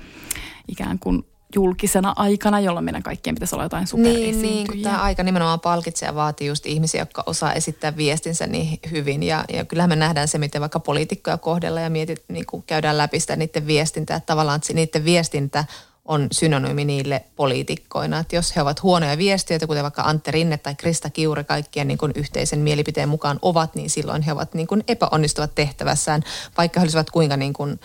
[0.67, 5.23] ikään kuin julkisena aikana, jolloin meidän kaikkien pitäisi olla jotain Niin, niin kun tämä aika
[5.23, 9.23] nimenomaan palkitsee ja vaatii just ihmisiä, jotka osaa esittää viestinsä niin hyvin.
[9.23, 12.97] Ja, ja kyllähän me nähdään se, miten vaikka poliitikkoja kohdella ja mietit, niin kuin käydään
[12.97, 14.17] läpi sitä niiden viestintää.
[14.17, 15.65] Että tavallaan että niiden viestintä
[16.05, 18.19] on synonyymi niille poliitikkoina.
[18.19, 21.97] Että jos he ovat huonoja viestiöitä, kuten vaikka Antti Rinne tai Krista Kiuri kaikkien niin
[21.97, 26.23] kuin yhteisen mielipiteen mukaan ovat, niin silloin he ovat niin kuin epäonnistuvat tehtävässään,
[26.57, 27.79] vaikka he olisivat kuinka niin kuin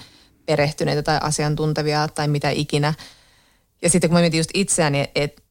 [0.47, 2.95] perehtyneitä tai asiantuntevia tai mitä ikinä–
[3.85, 5.43] ja sitten kun mä mietin just itseäni, että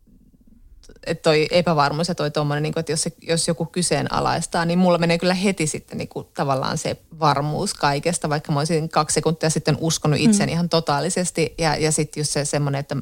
[1.05, 4.97] et toi epävarmuus ja toi tuommoinen, niin että jos, se, jos joku kyseenalaistaa, niin mulla
[4.97, 9.49] menee kyllä heti sitten niin kuin, tavallaan se varmuus kaikesta, vaikka mä olisin kaksi sekuntia
[9.49, 10.53] sitten uskonut itseäni mm.
[10.53, 11.53] ihan totaalisesti.
[11.57, 12.95] Ja, ja sitten just se semmoinen, että,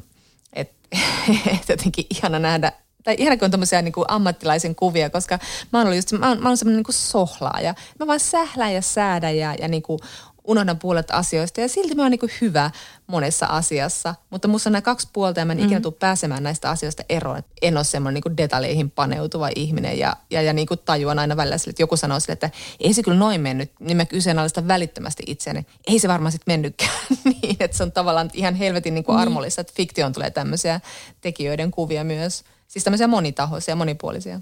[0.52, 0.74] että,
[1.54, 2.72] että jotenkin ihana nähdä,
[3.04, 5.38] tai ihana kun on tämmöisiä niin kuin ammattilaisen kuvia, koska
[5.72, 7.74] mä oon ollut just, mä oon, mä oon semmoinen niin kuin sohlaaja.
[8.00, 9.98] Mä vaan sählään ja säädän ja, ja niin kuin
[10.44, 12.70] unohdan puolet asioista ja silti mä oon niin hyvä
[13.06, 14.14] monessa asiassa.
[14.30, 15.64] Mutta musta on nämä kaksi puolta ja mä en mm.
[15.64, 17.42] ikinä tule pääsemään näistä asioista eroon.
[17.62, 21.70] En ole semmoinen niin detaljeihin paneutuva ihminen ja, ja, ja niin tajuan aina välillä sille,
[21.70, 22.50] että joku sanoo sille, että
[22.80, 25.66] ei se kyllä noin mennyt, niin mä kyseenalaistan välittömästi itseäni.
[25.86, 26.92] Ei se varmaan sitten mennytkään
[27.42, 29.22] niin, että se on tavallaan ihan helvetin niin kuin niin.
[29.22, 30.80] armollista, että fiktioon tulee tämmöisiä
[31.20, 32.44] tekijöiden kuvia myös.
[32.68, 34.40] Siis tämmöisiä monitahoisia, monipuolisia.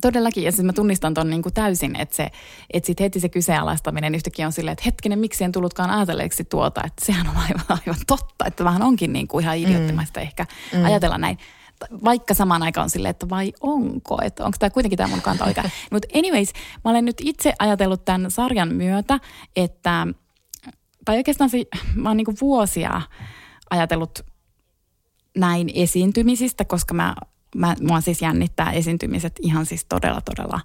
[0.00, 2.30] Todellakin, ja siis mä tunnistan ton niin kuin täysin, että, se,
[2.72, 6.82] että sit heti se kyseenalaistaminen yhtäkkiä on silleen, että hetkinen, miksi en tullutkaan ajatelleeksi tuota,
[6.86, 10.22] että sehän on aivan, aivan totta, että vähän onkin niin kuin ihan idioottimaista mm.
[10.22, 10.84] ehkä mm.
[10.84, 11.38] ajatella näin.
[12.04, 15.44] Vaikka samaan aikaan on silleen, että vai onko, että onko tämä kuitenkin tämä mun kanta
[15.44, 15.70] oikein.
[15.92, 16.52] Mutta anyways,
[16.84, 19.20] mä olen nyt itse ajatellut tämän sarjan myötä,
[19.56, 20.06] että,
[21.04, 23.00] tai oikeastaan se, mä oon niin vuosia
[23.70, 24.18] ajatellut
[25.36, 27.14] näin esiintymisistä, koska mä
[27.56, 30.60] mä, mua siis jännittää esiintymiset ihan siis todella, todella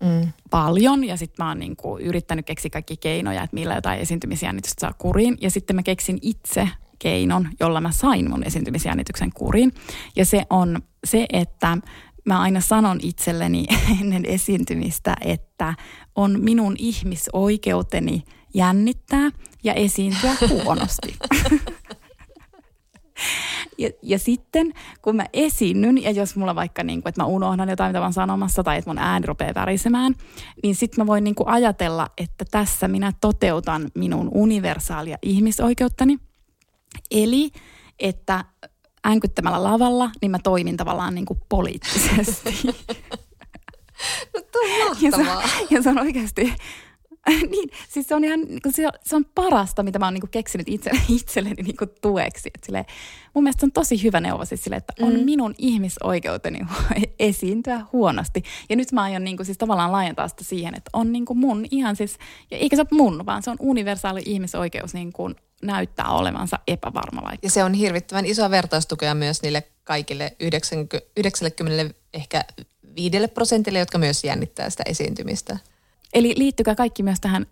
[0.00, 0.32] mm.
[0.50, 1.04] paljon.
[1.04, 5.38] Ja sitten mä oon niinku yrittänyt keksiä kaikki keinoja, että millä jotain esiintymisjännitystä saa kuriin.
[5.40, 9.72] Ja sitten mä keksin itse keinon, jolla mä sain mun esiintymisjännityksen kuriin.
[10.16, 11.78] Ja se on se, että
[12.24, 13.66] mä aina sanon itselleni
[14.00, 15.74] ennen esiintymistä, että
[16.14, 18.22] on minun ihmisoikeuteni
[18.54, 19.30] jännittää
[19.64, 21.16] ja esiintyä huonosti.
[23.78, 27.68] Ja, ja sitten kun mä esiinnyn ja jos mulla vaikka niin kuin, että mä unohdan
[27.68, 30.14] jotain, mitä mä oon sanomassa tai että mun ääni rupeaa värisemään,
[30.62, 36.18] niin sitten mä voin niin kuin ajatella, että tässä minä toteutan minun universaalia ihmisoikeuttani.
[37.10, 37.50] Eli
[37.98, 38.44] että
[39.06, 42.54] änkyttämällä lavalla, niin mä toimin tavallaan niin kuin poliittisesti.
[44.34, 44.42] No,
[44.90, 45.26] on ja, se,
[45.70, 46.54] ja se on oikeasti
[47.50, 50.68] niin, siis se on ihan, se on, se on parasta, mitä mä oon niinku keksinyt
[50.76, 52.50] itselleni, itselleni niinku tueksi.
[52.54, 52.86] Et sille,
[53.34, 55.24] mun mielestä se on tosi hyvä neuvo siis sille, että on mm.
[55.24, 56.60] minun ihmisoikeuteni
[57.18, 58.42] esiintyä huonosti.
[58.68, 61.96] Ja nyt mä aion niinku siis tavallaan laajentaa sitä siihen, että on niinku mun ihan
[61.96, 62.18] siis,
[62.50, 65.30] ja eikä se ole mun, vaan se on universaali ihmisoikeus niinku
[65.62, 67.22] näyttää olevansa epävarma.
[67.22, 67.46] Vaikka.
[67.46, 72.44] Ja se on hirvittävän iso vertaistukea myös niille kaikille 90, 90 ehkä
[72.96, 75.58] viidelle prosentille, jotka myös jännittää sitä esiintymistä.
[76.16, 77.46] Eli liittykää kaikki myös tähän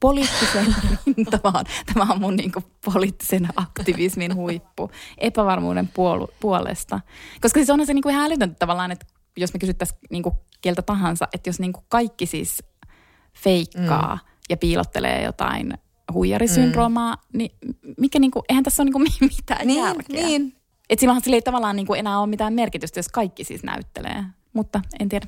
[0.00, 0.66] poliittiseen
[1.16, 1.64] rintamaan.
[1.94, 7.00] Tämä on mun niin kuin, poliittisen aktivismin huippu epävarmuuden puolu- puolesta.
[7.40, 9.06] Koska siis onhan se niin kuin ihan älytöntä tavallaan, että
[9.36, 12.62] jos me kysyttäisiin niin kuin keltä tahansa, että jos niin kuin kaikki siis
[13.38, 14.20] feikkaa mm.
[14.50, 15.74] ja piilottelee jotain
[16.12, 17.38] huijarisyndroomaa, mm.
[17.38, 17.50] niin
[17.98, 20.26] mikä niin kuin, eihän tässä ole niin kuin mitään niin, järkeä.
[20.26, 20.56] Niin.
[20.90, 24.24] Että silloinhan sillä ei tavallaan niin kuin enää ole mitään merkitystä, jos kaikki siis näyttelee.
[24.52, 25.26] Mutta en tiedä.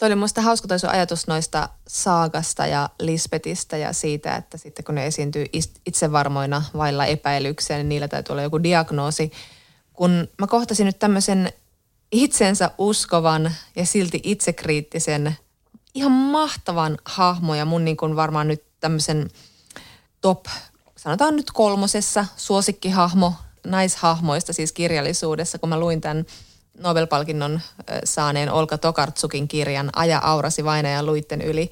[0.00, 4.84] Toi oli musta hauska toi sun ajatus noista Saagasta ja Lisbetistä ja siitä, että sitten
[4.84, 5.46] kun ne esiintyy
[5.86, 9.32] itsevarmoina vailla epäilyksiä, niin niillä täytyy olla joku diagnoosi.
[9.92, 11.52] Kun mä kohtasin nyt tämmöisen
[12.12, 15.36] itsensä uskovan ja silti itsekriittisen,
[15.94, 19.30] ihan mahtavan hahmo ja mun niin kuin varmaan nyt tämmöisen
[20.20, 20.46] top,
[20.96, 23.34] sanotaan nyt kolmosessa suosikkihahmo
[23.66, 26.24] naishahmoista siis kirjallisuudessa, kun mä luin tämän
[26.80, 27.60] Nobel-palkinnon
[28.04, 31.70] saaneen Olka Tokartsukin kirjan Aja aurasi vainajan luitten yli,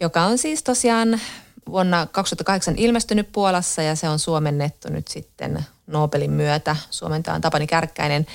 [0.00, 1.20] joka on siis tosiaan
[1.68, 6.76] vuonna 2008 ilmestynyt Puolassa ja se on suomennettu nyt sitten Nobelin myötä.
[6.90, 8.26] Suomentaa Tapani Kärkkäinen.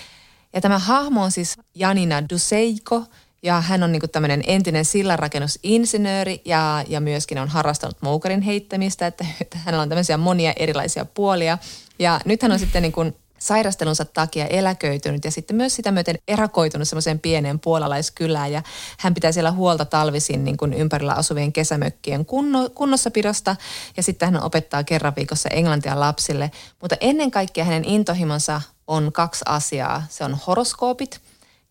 [0.53, 3.03] Ja tämä hahmo on siis Janina Duseiko
[3.43, 9.25] ja hän on niinku tämmöinen entinen sillanrakennusinsinööri ja, ja myöskin on harrastanut moukarin heittämistä, että,
[9.41, 11.57] että hänellä on tämmöisiä monia erilaisia puolia.
[11.99, 16.87] Ja nyt hän on sitten niin sairastelunsa takia eläköitynyt ja sitten myös sitä myöten erakoitunut
[16.87, 18.63] semmoiseen pieneen puolalaiskylään ja
[18.99, 23.55] hän pitää siellä huolta talvisin niin kuin ympärillä asuvien kesämökkien kunno, kunnossapidosta
[23.97, 26.51] ja sitten hän opettaa kerran viikossa englantia lapsille.
[26.81, 30.03] Mutta ennen kaikkea hänen intohimonsa on kaksi asiaa.
[30.09, 31.21] Se on horoskoopit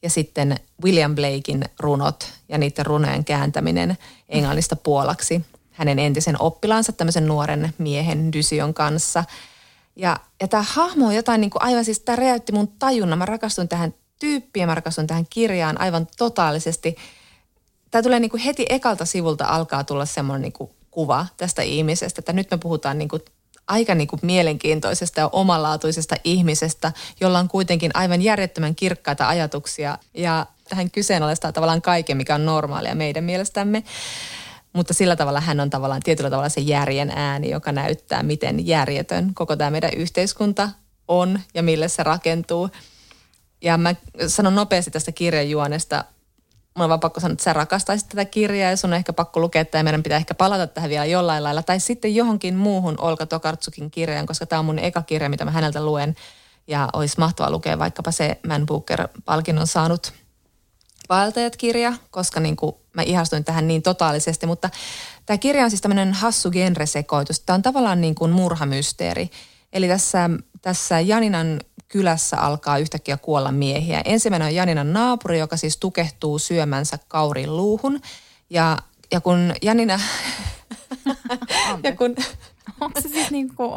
[0.02, 3.98] ja sitten William Blakein runot ja niiden runojen kääntäminen
[4.28, 9.24] englannista puolaksi hänen entisen oppilaansa, tämmöisen nuoren miehen Dysion kanssa–
[9.96, 13.18] ja, ja tämä hahmo on jotain niin kuin aivan siis, tämä räjäytti mun tajunnan.
[13.18, 16.96] Mä rakastuin tähän tyyppiin, mä rakastuin tähän kirjaan aivan totaalisesti.
[17.90, 22.20] Tämä tulee niin kuin heti ekalta sivulta alkaa tulla semmoinen niin kuin kuva tästä ihmisestä,
[22.20, 23.22] että nyt me puhutaan niin kuin
[23.66, 30.46] aika niin kuin mielenkiintoisesta ja omanlaatuisesta ihmisestä, jolla on kuitenkin aivan järjettömän kirkkaita ajatuksia ja
[30.68, 33.82] tähän kyseenalaistaa tavallaan kaiken, mikä on normaalia meidän mielestämme.
[34.76, 39.34] Mutta sillä tavalla hän on tavallaan tietyllä tavalla se järjen ääni, joka näyttää, miten järjetön
[39.34, 40.68] koko tämä meidän yhteiskunta
[41.08, 42.68] on ja mille se rakentuu.
[43.62, 43.94] Ja mä
[44.26, 46.04] sanon nopeasti tästä kirjajuonesta.
[46.74, 49.40] Mulla on vaan pakko sanoa, että sä rakastaisit tätä kirjaa ja sun on ehkä pakko
[49.40, 51.62] lukea ja meidän pitää ehkä palata tähän vielä jollain lailla.
[51.62, 55.50] Tai sitten johonkin muuhun Olka Tokartsukin kirjaan, koska tämä on mun eka kirja, mitä mä
[55.50, 56.16] häneltä luen.
[56.68, 60.12] Ja olisi mahtavaa lukea vaikkapa se Man Booker-palkinnon saanut
[61.08, 64.70] vaeltajat-kirja, koska niin kuin mä ihastuin tähän niin totaalisesti, mutta
[65.26, 67.40] tämä kirja on siis tämmöinen hassu genresekoitus.
[67.40, 69.30] Tämä on tavallaan niin kuin murhamysteeri.
[69.72, 70.30] Eli tässä,
[70.62, 74.02] tässä Janinan kylässä alkaa yhtäkkiä kuolla miehiä.
[74.04, 78.00] Ensimmäinen on Janinan naapuri, joka siis tukehtuu syömänsä kaurin luuhun.
[78.50, 78.78] Ja,
[79.12, 80.00] ja kun Janina...
[81.84, 82.16] ja kun...
[82.80, 83.70] Onko se siis niin kuin,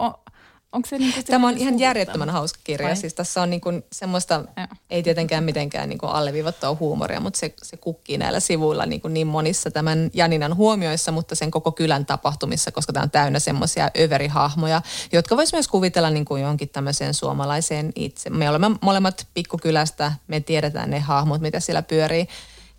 [0.72, 2.88] Onko se niin Tämä on ihan järjettömän hauska kirja.
[2.88, 2.96] Vai?
[2.96, 4.68] Siis tässä on niin kuin semmoista, ja.
[4.90, 9.14] ei tietenkään mitenkään niin kuin alleviivattua huumoria, mutta se, se kukkii näillä sivuilla niin, kuin
[9.14, 13.90] niin monissa tämän Janinan huomioissa, mutta sen koko kylän tapahtumissa, koska tämä on täynnä semmoisia
[14.00, 18.30] överihahmoja, jotka voisi myös kuvitella niin kuin johonkin tämmöiseen suomalaiseen itse.
[18.30, 22.28] Me olemme molemmat pikkukylästä, me tiedetään ne hahmot, mitä siellä pyörii.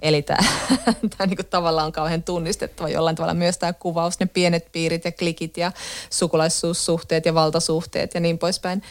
[0.02, 0.44] Eli tämä,
[1.16, 5.12] tämä niin tavallaan on kauhean tunnistettava jollain tavalla myös tämä kuvaus, ne pienet piirit ja
[5.12, 5.72] klikit ja
[6.10, 8.82] sukulaisuussuhteet ja valtasuhteet ja niin poispäin.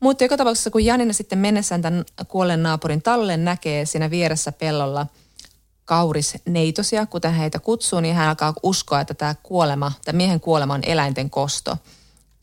[0.00, 5.06] Mutta joka tapauksessa, kun Janina sitten mennessään tämän kuolleen naapurin tallen näkee siinä vieressä pellolla
[5.84, 10.82] kaurisneitosia, kuten heitä kutsuu, niin hän alkaa uskoa, että tämä kuolema, tämä miehen kuolema on
[10.84, 11.76] eläinten kosto–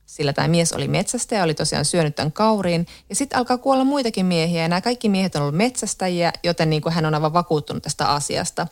[0.09, 2.87] sillä tämä mies oli metsästä ja oli tosiaan syönyt tämän kauriin.
[3.09, 6.81] Ja sitten alkaa kuolla muitakin miehiä ja nämä kaikki miehet on ollut metsästäjiä, joten niin
[6.81, 8.67] kuin hän on aivan vakuuttunut tästä asiasta.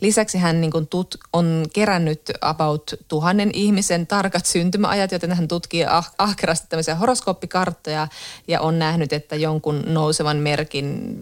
[0.00, 5.84] Lisäksi hän niin kuin tut, on kerännyt about tuhannen ihmisen tarkat syntymäajat, joten hän tutkii
[5.84, 8.08] ah, ahkerasti tämmöisiä horoskooppikarttoja
[8.48, 11.16] ja on nähnyt, että jonkun nousevan merkin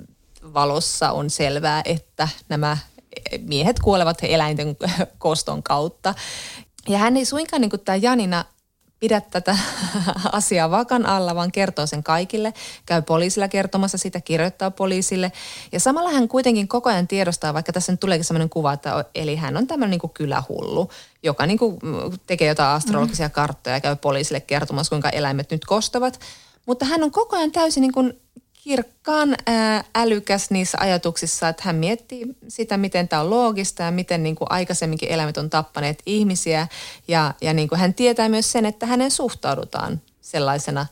[0.54, 2.78] valossa on selvää, että nämä
[3.40, 4.76] miehet kuolevat eläinten
[5.18, 6.14] koston kautta.
[6.88, 8.44] Ja hän ei suinkaan, niin kuin tämä Janina,
[9.00, 9.58] pidä tätä
[10.32, 12.54] asiaa vakan alla, vaan kertoo sen kaikille.
[12.86, 15.32] Käy poliisilla kertomassa sitä, kirjoittaa poliisille.
[15.72, 19.36] Ja samalla hän kuitenkin koko ajan tiedostaa, vaikka tässä nyt tuleekin sellainen kuva, että eli
[19.36, 20.90] hän on tämmöinen niin kylähullu,
[21.22, 21.78] joka niin kuin
[22.26, 26.20] tekee jotain astrologisia karttoja ja käy poliisille kertomassa, kuinka eläimet nyt kostavat.
[26.66, 28.20] Mutta hän on koko ajan täysin niin kuin
[28.66, 34.22] kirkkaan ää, älykäs niissä ajatuksissa, että hän miettii sitä, miten tämä on loogista ja miten
[34.22, 36.68] niin kuin aikaisemminkin eläimet on tappaneet ihmisiä.
[37.08, 40.86] Ja, ja niin kuin hän tietää myös sen, että hänen suhtaudutaan sellaisena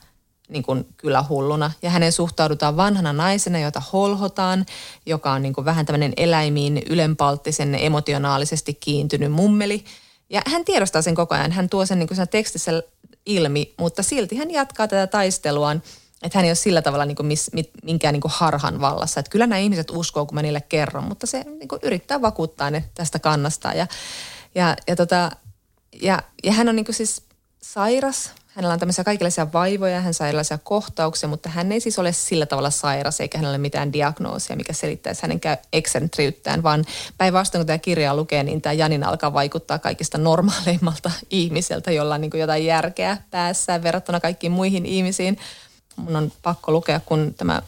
[0.48, 1.70] niin kuin kyllä hulluna.
[1.82, 4.66] Ja hänen suhtaudutaan vanhana naisena, jota holhotaan,
[5.06, 9.84] joka on niin kuin vähän tämmöinen eläimiin ylenpalttisen emotionaalisesti kiintynyt mummeli.
[10.30, 11.52] Ja hän tiedostaa sen koko ajan.
[11.52, 12.82] Hän tuo sen niin kuin tekstissä
[13.26, 15.82] ilmi, mutta silti hän jatkaa tätä taisteluaan–
[16.24, 19.20] että hän ei ole sillä tavalla niin kuin mis, mit, minkään niin kuin harhan vallassa.
[19.20, 22.70] Että kyllä nämä ihmiset uskoo, kun mä niille kerron, mutta se niin kuin yrittää vakuuttaa
[22.70, 23.72] ne tästä kannasta.
[23.72, 23.86] Ja,
[24.54, 25.30] ja, ja, tota,
[26.02, 27.22] ja, ja hän on niin kuin siis
[27.62, 28.32] sairas.
[28.46, 32.46] hänellä on tämmöisiä kaikenlaisia vaivoja, hän saa erilaisia kohtauksia, mutta hän ei siis ole sillä
[32.46, 35.40] tavalla sairas eikä hänellä ole mitään diagnoosia, mikä selittäisi hänen
[35.72, 36.84] eksentriyttään, vaan
[37.18, 42.20] päinvastoin kun tämä kirja lukee, niin tämä Janin alkaa vaikuttaa kaikista normaaleimmalta ihmiseltä, jolla on
[42.20, 45.38] niin jotain järkeä päässään verrattuna kaikkiin muihin ihmisiin.
[45.96, 47.62] Mun on pakko lukea, kun tämä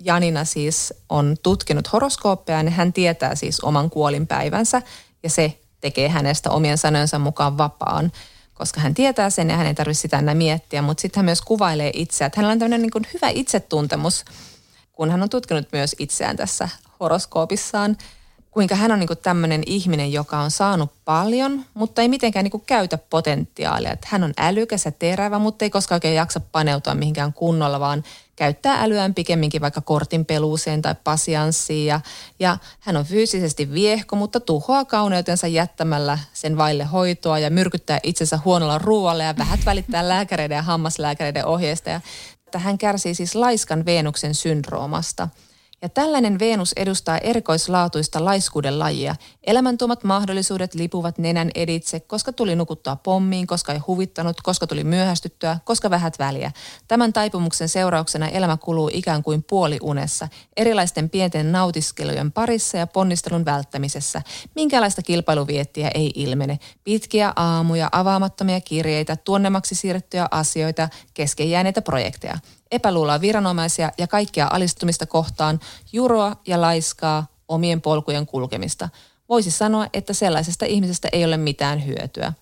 [0.00, 4.82] Janina siis on tutkinut horoskooppeja, niin hän tietää siis oman kuolinpäivänsä
[5.22, 8.12] ja se tekee hänestä omien sanojensa mukaan vapaan
[8.62, 11.40] koska hän tietää sen ja hän ei tarvitse sitä enää miettiä, mutta sitten hän myös
[11.40, 14.24] kuvailee itseä, että hänellä on tämmöinen niin hyvä itsetuntemus,
[14.92, 16.68] kun hän on tutkinut myös itseään tässä
[17.00, 17.96] horoskoopissaan,
[18.52, 22.50] kuinka hän on niin kuin tämmöinen ihminen, joka on saanut paljon, mutta ei mitenkään niin
[22.50, 23.92] kuin käytä potentiaalia.
[23.92, 28.04] Että hän on älykäs ja terävä, mutta ei koskaan oikein jaksa paneutua mihinkään kunnolla, vaan
[28.36, 31.86] käyttää älyään pikemminkin vaikka kortin peluuseen tai pasianssiin.
[31.86, 32.00] Ja,
[32.38, 38.38] ja hän on fyysisesti viehko, mutta tuhoaa kauneutensa jättämällä sen vaille hoitoa ja myrkyttää itsensä
[38.44, 41.90] huonolla ruoalla ja vähät välittää lääkäreiden ja hammaslääkäreiden ohjeista.
[41.90, 42.00] Ja,
[42.46, 45.28] että hän kärsii siis laiskan Veenuksen syndroomasta–
[45.82, 49.14] ja tällainen Venus edustaa erikoislaatuista laiskuuden lajia.
[49.44, 55.58] Elämäntuomat mahdollisuudet lipuvat nenän editse, koska tuli nukuttaa pommiin, koska ei huvittanut, koska tuli myöhästyttyä,
[55.64, 56.52] koska vähät väliä.
[56.88, 64.22] Tämän taipumuksen seurauksena elämä kuluu ikään kuin puoliunessa, erilaisten pienten nautiskelujen parissa ja ponnistelun välttämisessä.
[64.54, 66.58] Minkälaista kilpailuviettiä ei ilmene.
[66.84, 72.38] Pitkiä aamuja, avaamattomia kirjeitä, tuonnemaksi siirrettyjä asioita, kesken jääneitä projekteja
[72.72, 75.60] epäluuloa viranomaisia ja kaikkia alistumista kohtaan,
[75.92, 78.88] juroa ja laiskaa omien polkujen kulkemista.
[79.28, 82.32] Voisi sanoa, että sellaisesta ihmisestä ei ole mitään hyötyä.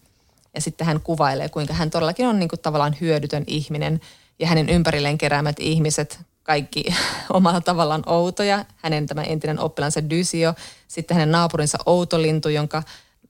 [0.55, 4.01] Ja sitten hän kuvailee, kuinka hän todellakin on niin kuin tavallaan hyödytön ihminen
[4.39, 6.85] ja hänen ympärilleen keräämät ihmiset, kaikki
[7.33, 8.65] omalla tavallaan outoja.
[8.77, 10.55] Hänen tämä entinen oppilansa Dysio,
[10.89, 12.83] sitten hänen naapurinsa Outolintu, jonka,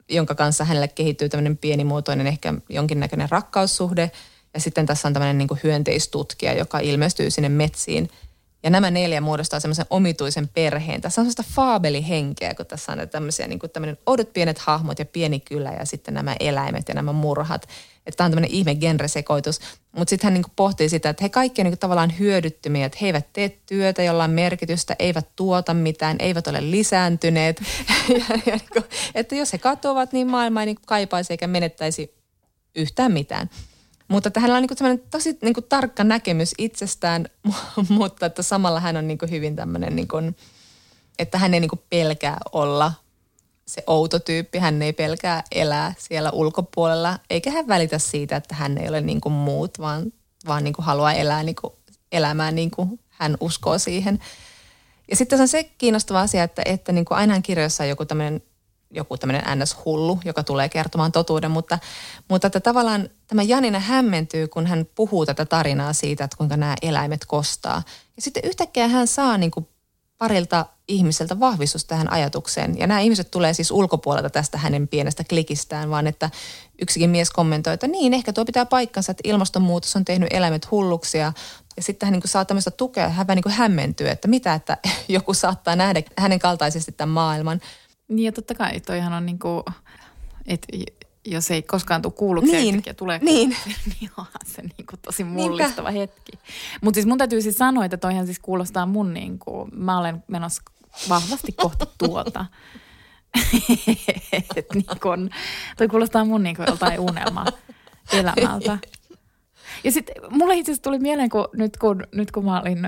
[0.08, 4.10] jonka kanssa hänelle kehittyy tämmöinen pienimuotoinen ehkä jonkinnäköinen rakkaussuhde–
[4.54, 8.10] ja sitten tässä on tämmöinen niin hyönteistutkija, joka ilmestyy sinne metsiin.
[8.62, 11.00] Ja nämä neljä muodostaa semmoisen omituisen perheen.
[11.00, 15.04] Tässä on sellaista faabelihenkeä, kun tässä on tämmöisiä niin kuin tämmöinen oudot pienet hahmot ja
[15.04, 17.62] pieni kylä ja sitten nämä eläimet ja nämä murhat.
[18.06, 19.60] Että tämä on tämmöinen ihme genresekoitus.
[19.96, 23.06] Mutta sitten hän niin pohtii sitä, että he kaikki on niin tavallaan hyödyttömiä, että he
[23.06, 27.62] eivät tee työtä, jolla on merkitystä, eivät tuota mitään, eivät ole lisääntyneet.
[28.08, 28.84] ja, ja niin kuin,
[29.14, 32.14] että jos he katoavat, niin maailma ei niin kaipaisi eikä menettäisi
[32.74, 33.50] yhtään mitään.
[34.10, 37.26] Mutta että hänellä on niin kuin tosi niin kuin tarkka näkemys itsestään,
[37.88, 40.36] mutta että samalla hän on niin kuin hyvin tämmöinen, niin kuin,
[41.18, 42.92] että hän ei niin kuin pelkää olla
[43.66, 44.58] se outo tyyppi.
[44.58, 49.20] Hän ei pelkää elää siellä ulkopuolella, eikä hän välitä siitä, että hän ei ole niin
[49.20, 50.12] kuin muut, vaan,
[50.46, 51.72] vaan niin kuin haluaa elää niin kuin
[52.12, 54.18] elämään niin kuin hän uskoo siihen.
[55.10, 58.04] Ja sitten se on se kiinnostava asia, että, että niin kuin aina kirjoissa on joku
[58.04, 58.42] tämmöinen
[58.90, 61.78] joku tämmöinen NS-hullu, joka tulee kertomaan totuuden, mutta,
[62.28, 66.76] mutta että tavallaan tämä Janina hämmentyy, kun hän puhuu tätä tarinaa siitä, että kuinka nämä
[66.82, 67.82] eläimet kostaa.
[68.16, 69.68] Ja sitten yhtäkkiä hän saa niin kuin
[70.18, 72.78] parilta ihmiseltä vahvistus tähän ajatukseen.
[72.78, 76.30] Ja nämä ihmiset tulee siis ulkopuolelta tästä hänen pienestä klikistään, vaan että
[76.82, 81.18] yksikin mies kommentoi, että niin, ehkä tuo pitää paikkansa, että ilmastonmuutos on tehnyt eläimet hulluksi
[81.18, 81.32] ja,
[81.76, 84.76] ja sitten hän niin saa tämmöistä tukea, hän vähän niin hämmentyy, että mitä, että
[85.08, 87.60] joku saattaa nähdä hänen kaltaisesti tämän maailman.
[88.10, 89.64] Niin ja totta kai toihan on niinku,
[90.46, 90.66] että
[91.24, 92.82] jos ei koskaan tule kuulluksi niin.
[92.86, 93.56] ja tulee niin.
[94.00, 96.00] niin onhan se niinku tosi mullistava Niinpä.
[96.00, 96.32] hetki.
[96.80, 100.62] Mutta siis mun täytyy siis sanoa, että toihan siis kuulostaa mun niinku, mä olen menossa
[101.08, 102.46] vahvasti kohti tuota.
[104.32, 105.30] että niin kun,
[105.76, 107.44] toi kuulostaa mun niinku joltain unelma
[108.12, 108.78] elämältä.
[109.84, 112.78] Ja sitten mulle itse asiassa tuli mieleen, kun nyt kun, nyt kun mä olin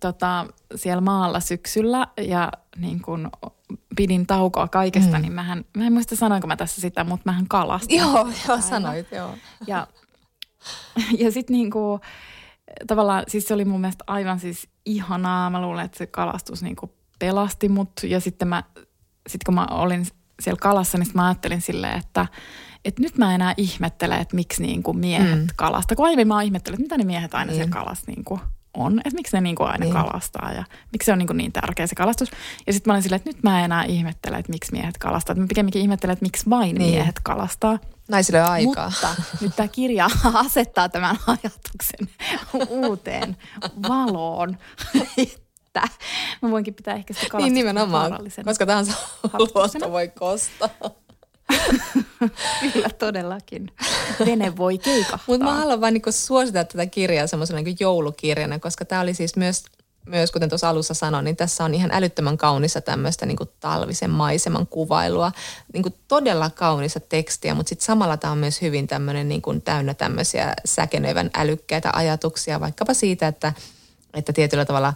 [0.00, 3.30] tota, siellä maalla syksyllä ja niin kun
[3.96, 5.22] pidin taukoa kaikesta, mm.
[5.22, 7.98] niin mähän, mä en muista sanoinko mä tässä sitä, mutta mähän kalastin.
[7.98, 9.34] Joo, joo sanoit, joo.
[9.66, 9.86] Ja,
[11.18, 12.00] ja sitten niin kuin,
[12.86, 15.50] tavallaan, siis se oli mun mielestä aivan siis ihanaa.
[15.50, 17.92] Mä luulen, että se kalastus niin kuin pelasti mut.
[18.02, 18.62] Ja sitten mä,
[19.28, 20.06] sit kun mä olin
[20.40, 22.26] siellä kalassa, niin mä ajattelin silleen, että,
[22.84, 25.46] että nyt mä enää ihmettele, että miksi niin kuin miehet mm.
[25.56, 25.96] kalasta.
[25.96, 27.56] Kun aiemmin mä ihmettelin, että mitä ne miehet aina mm.
[27.56, 28.40] siellä kalassa niin kuin
[28.74, 29.92] on, että miksi ne niin kuin aina niin.
[29.92, 32.30] kalastaa ja miksi se on niin, kuin niin tärkeä se kalastus.
[32.66, 35.36] Ja sitten mä olin silleen, että nyt mä en enää ihmettele, että miksi miehet kalastaa.
[35.36, 36.90] Mä pikemminkin ihmettelen, että miksi vain niin.
[36.90, 37.78] miehet kalastaa.
[38.08, 38.84] Naisille on aikaa.
[38.90, 42.08] Mutta nyt tämä kirja asettaa tämän ajatuksen
[42.86, 43.36] uuteen
[43.88, 44.56] valoon.
[45.76, 45.88] että
[46.42, 48.12] mä voinkin pitää ehkä sitä kalastusta Niin nimenomaan,
[48.44, 48.92] koska tahansa
[49.32, 50.68] luotto voi kostaa.
[52.72, 53.72] Kyllä todellakin.
[54.26, 55.24] Vene voi keikahtaa.
[55.26, 59.36] Mutta mä haluan vain niinku suositella tätä kirjaa semmoisena niinku joulukirjana, koska tämä oli siis
[59.36, 59.64] myös
[60.06, 64.66] myös, kuten tuossa alussa sanoin, niin tässä on ihan älyttömän kaunissa tämmöistä niin talvisen maiseman
[64.66, 65.32] kuvailua.
[65.72, 69.94] Niin todella kaunissa tekstiä, mutta sitten samalla tämä on myös hyvin tämmöinen niin kuin täynnä
[69.94, 73.52] tämmöisiä säkenöivän älykkäitä ajatuksia, vaikkapa siitä, että,
[74.14, 74.94] että tietyllä tavalla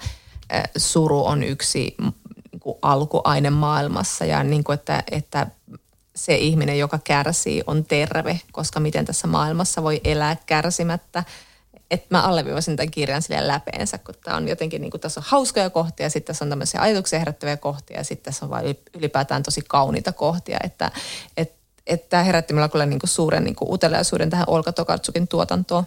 [0.77, 5.47] suru on yksi niin kuin alkuaine maailmassa ja niin kuin, että, että
[6.17, 11.25] se ihminen, joka kärsii, on terve, koska miten tässä maailmassa voi elää kärsimättä–
[11.91, 15.27] että mä alleviivasin tämän kirjan silleen läpeensä, kun tämä on jotenkin, niin kuin tässä on
[15.29, 19.43] hauskoja kohtia, sitten tässä on tämmöisiä ajatuksia herättäviä kohtia, ja sitten tässä on vain ylipäätään
[19.43, 20.91] tosi kauniita kohtia, että
[21.37, 21.53] et,
[21.87, 25.85] et tämä herätti minulla kyllä niin kuin suuren niin kuin uteliaisuuden tähän Olka Tokartsukin tuotantoon.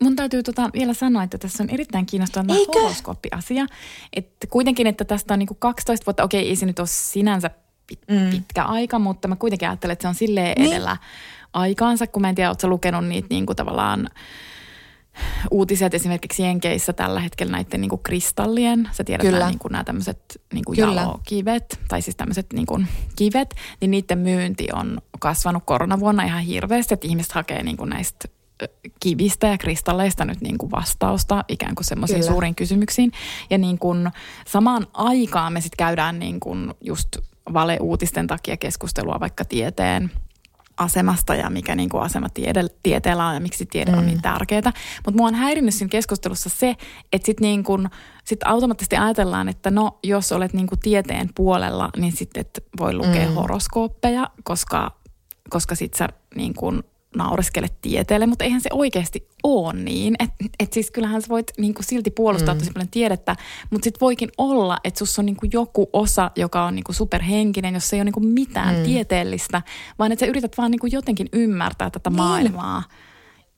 [0.00, 3.66] Mun täytyy tota vielä sanoa, että tässä on erittäin kiinnostava tämä horoskooppiasia.
[4.12, 7.50] Että kuitenkin, että tästä on niinku 12 vuotta, okei ei se nyt ole sinänsä
[7.86, 8.30] pit, mm.
[8.30, 10.72] pitkä aika, mutta mä kuitenkin ajattelen, että se on silleen niin.
[10.72, 10.96] edellä
[11.52, 14.08] aikaansa, kun mä en tiedä, ootko lukenut niitä niinku tavallaan–
[15.50, 19.38] uutiset esimerkiksi Jenkeissä tällä hetkellä näiden niin kuin kristallien, sä tiedät Kyllä.
[19.38, 23.90] nämä, niin kuin, nämä tämmöiset niin kuin jalokivet, tai siis tämmöiset niin kuin kivet, niin
[23.90, 28.28] niiden myynti on kasvanut koronavuonna ihan hirveästi, että ihmiset hakee niin kuin näistä
[29.00, 33.12] kivistä ja kristalleista nyt niin kuin vastausta ikään kuin semmoisiin suuriin kysymyksiin.
[33.50, 34.10] Ja niin kuin
[34.46, 37.08] samaan aikaan me sitten käydään niin kuin just
[37.52, 40.10] valeuutisten takia keskustelua vaikka tieteen
[40.76, 43.98] asemasta ja mikä niin kuin asema tiede, tieteellä on ja miksi tiede mm.
[43.98, 44.72] on niin tärkeää.
[45.04, 46.76] Mutta mua on häirinnyt siinä keskustelussa se,
[47.12, 47.88] että sitten niin kuin,
[48.24, 52.44] sit automaattisesti ajatellaan, että no jos olet niin kuin tieteen puolella, niin sitten
[52.78, 53.34] voi lukea mm.
[53.34, 54.90] horoskooppeja, koska,
[55.50, 56.82] koska sitten sä niin kuin
[57.16, 60.14] naureskele tieteelle, mutta eihän se oikeasti ole niin.
[60.18, 62.58] Että et siis kyllähän sä voit niinku silti puolustaa mm.
[62.58, 63.36] tosi paljon tiedettä,
[63.70, 67.92] mutta sitten voikin olla, että sus on niinku joku osa, joka on niinku superhenkinen, jos
[67.92, 68.82] ei ole niinku mitään mm.
[68.82, 69.62] tieteellistä,
[69.98, 72.16] vaan että sä yrität vaan niinku jotenkin ymmärtää tätä niin.
[72.16, 72.82] maailmaa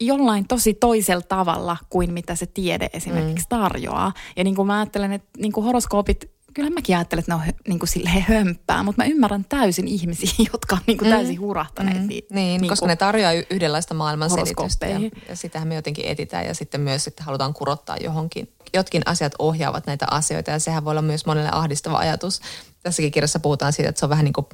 [0.01, 3.49] jollain tosi toisella tavalla kuin mitä se tiede esimerkiksi mm.
[3.49, 4.13] tarjoaa.
[4.37, 7.55] Ja niin kuin mä ajattelen, että niin kuin horoskoopit kyllä mäkin ajattelen, että ne on
[7.69, 11.41] niin kuin silleen hömppää, mutta mä ymmärrän täysin ihmisiä, jotka on niin kuin täysin mm.
[11.41, 12.03] hurahtaneet.
[12.03, 12.09] Mm.
[12.09, 16.47] Niin, niin, niin koska ne tarjoaa yhdenlaista maailman selitystä ja, ja sitähän me jotenkin etitään
[16.47, 18.53] ja sitten myös että halutaan kurottaa johonkin.
[18.75, 22.41] Jotkin asiat ohjaavat näitä asioita ja sehän voi olla myös monelle ahdistava ajatus.
[22.83, 24.47] Tässäkin kirjassa puhutaan siitä, että se on vähän niin kuin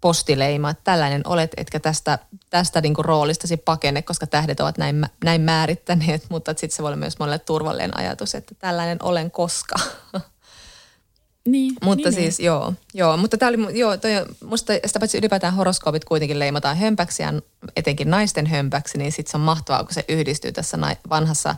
[0.00, 2.18] postileima, että tällainen olet, etkä tästä,
[2.50, 6.88] tästä niin kuin roolistasi pakene, koska tähdet ovat näin, näin määrittäneet, mutta sitten se voi
[6.88, 9.74] olla myös monelle turvallinen ajatus, että tällainen olen koska.
[11.48, 12.46] Niin, mutta niin, siis niin.
[12.46, 14.10] joo, joo, mutta tämä oli, joo, toi,
[14.44, 17.32] musta sitä paitsi ylipäätään horoskoopit kuitenkin leimataan hömpäksi ja
[17.76, 20.78] etenkin naisten hömpäksi, niin sitten se on mahtavaa, kun se yhdistyy tässä
[21.10, 21.56] vanhassa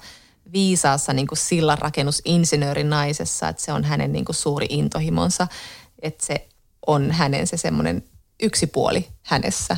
[0.52, 5.46] viisaassa niin kuin sillanrakennusinsinöörin naisessa, että se on hänen niin kuin suuri intohimonsa,
[6.02, 6.48] että se
[6.86, 8.04] on hänen se semmoinen
[8.42, 9.76] yksi puoli hänessä.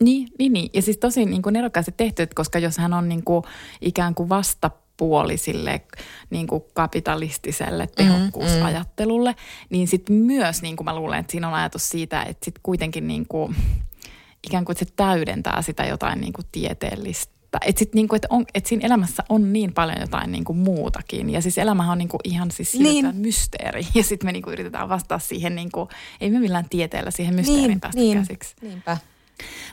[0.00, 0.70] Niin, niin, niin.
[0.74, 3.44] Ja siis tosi niin kuin nerokkaasti tehty, koska jos hän on niin kuin
[3.80, 4.70] ikään kuin vasta
[5.02, 5.80] puolisille
[6.30, 9.66] niin kuin kapitalistiselle mm, tehokkuusajattelulle, mm, mm.
[9.70, 13.06] niin sitten myös niin kuin mä luulen, että siinä on ajatus siitä, että sitten kuitenkin
[13.06, 13.56] niin kuin,
[14.46, 17.32] ikään kuin se täydentää sitä jotain niin kuin tieteellistä
[17.66, 21.30] että sit niinku, et on, et siinä elämässä on niin paljon jotain niinku muutakin.
[21.30, 23.16] Ja siis elämähän on niinku ihan siis niin.
[23.16, 23.86] mysteeri.
[23.94, 25.88] Ja sitten me niinku yritetään vastata siihen, niinku,
[26.20, 28.18] ei me millään tieteellä siihen mysteeriin niin, päästä niin.
[28.18, 28.54] käsiksi.
[28.62, 28.96] Niinpä.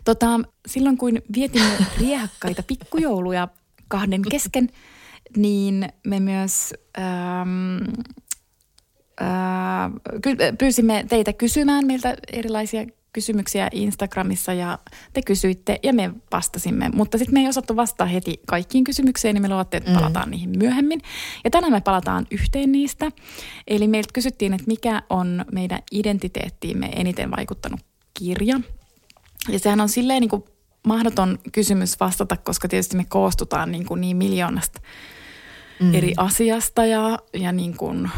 [0.06, 3.48] Tota, silloin kun vietimme riehakkaita pikkujouluja
[3.90, 4.70] kahden kesken,
[5.38, 7.78] niin me myös ähm,
[9.22, 14.80] äh, pyysimme teitä kysymään meiltä erilaisia kysymyksiä Instagramissa ja
[15.14, 16.90] te kysyitte ja me vastasimme.
[16.90, 19.98] Mutta sitten me ei osattu vastaa heti kaikkiin kysymyksiin, niin me luvattiin, että mm.
[19.98, 20.32] palataan mm.
[20.32, 21.02] niihin myöhemmin.
[21.44, 23.12] Ja tänään me palataan yhteen niistä.
[23.68, 27.80] Eli meiltä kysyttiin, että mikä on meidän identiteettiimme eniten vaikuttanut
[28.14, 28.60] kirja.
[29.50, 30.44] Ja sehän on silleen niin kuin
[30.88, 34.82] mahdoton kysymys vastata, koska tietysti me koostutaan niin, kuin niin miljoonasta
[35.80, 35.94] mm.
[35.94, 38.12] eri asiasta ja, ja niin kuin,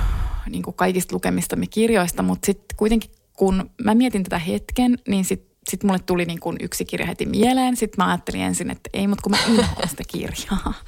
[0.50, 5.52] niin kuin kaikista lukemistamme kirjoista, mutta sitten kuitenkin kun mä mietin tätä hetken, niin sitten
[5.70, 7.76] sit mulle tuli niin kuin yksi kirja heti mieleen.
[7.76, 10.74] Sitten mä ajattelin ensin, että ei, mutta kun mä inhoan sitä kirjaa.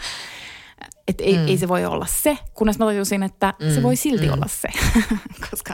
[1.07, 1.47] Että ei, mm.
[1.47, 3.75] ei se voi olla se, kunnes mä tajusin, että mm.
[3.75, 4.33] se voi silti mm.
[4.33, 4.67] olla se,
[5.49, 5.73] koska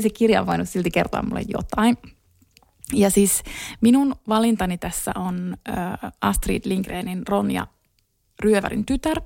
[0.00, 1.98] se kirja on voinut silti kertoa mulle jotain.
[2.92, 3.42] Ja siis
[3.80, 7.66] minun valintani tässä on äh, Astrid Lindgrenin Ronja
[8.40, 9.20] Ryövärin tytär.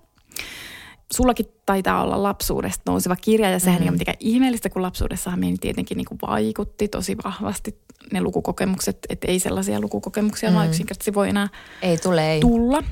[1.12, 3.82] Sullakin taitaa olla lapsuudesta nouseva kirja ja sehän mm.
[3.82, 3.94] ei ole mm.
[3.94, 7.78] mitenkään ihmeellistä, kun lapsuudessahan meihin tietenkin niin kuin vaikutti tosi vahvasti
[8.12, 10.56] ne lukukokemukset, että ei sellaisia lukukokemuksia mm.
[10.56, 11.48] vaan yksinkertaisesti voi enää
[11.82, 12.40] ei tule, ei.
[12.40, 12.82] tulla.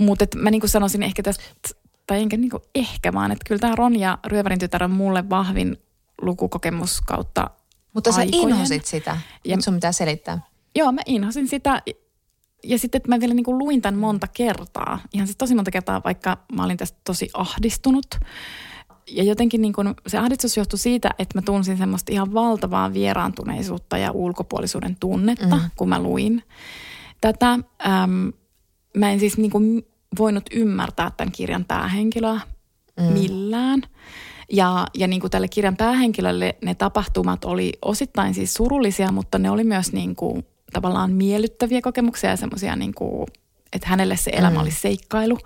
[0.00, 1.44] Mutta mä niin kuin sanoisin ehkä tästä,
[2.06, 5.76] tai enkä niin kuin ehkä vaan, että kyllä tämä Ronja Ryövärin tytär on mulle vahvin
[6.22, 7.50] lukukokemus kautta
[7.92, 8.48] Mutta sä aikojen.
[8.48, 10.40] inhosit sitä, ja sun pitää selittää.
[10.74, 11.82] Joo, mä inhosin sitä
[12.64, 14.98] ja sitten, että mä vielä niin kuin luin tämän monta kertaa.
[15.12, 18.06] Ihan siis tosi monta kertaa, vaikka mä olin tästä tosi ahdistunut.
[19.10, 23.98] Ja jotenkin niin kuin se ahdistus johtui siitä, että mä tunsin semmoista ihan valtavaa vieraantuneisuutta
[23.98, 25.70] ja ulkopuolisuuden tunnetta, mm.
[25.76, 26.42] kun mä luin
[27.20, 27.58] tätä.
[27.86, 28.28] Ähm,
[28.96, 29.86] mä en siis niin kuin
[30.18, 32.40] voinut ymmärtää tämän kirjan päähenkilöä
[33.00, 33.04] mm.
[33.04, 33.82] millään.
[34.52, 39.50] Ja, ja niin kuin tälle kirjan päähenkilölle ne tapahtumat oli osittain siis surullisia, mutta ne
[39.50, 43.26] oli myös niin kuin tavallaan miellyttäviä kokemuksia ja semmoisia niin kuin,
[43.72, 44.62] että hänelle se elämä mm.
[44.62, 45.38] oli seikkailu.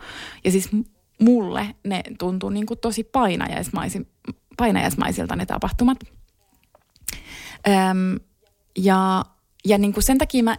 [0.45, 0.69] Ja siis
[1.21, 4.09] mulle ne tuntuu niin kuin tosi painajaismaisi,
[4.57, 5.99] painajaismaisilta ne tapahtumat.
[7.69, 8.21] Öm,
[8.77, 9.25] ja
[9.65, 10.57] ja niin kuin sen takia mä,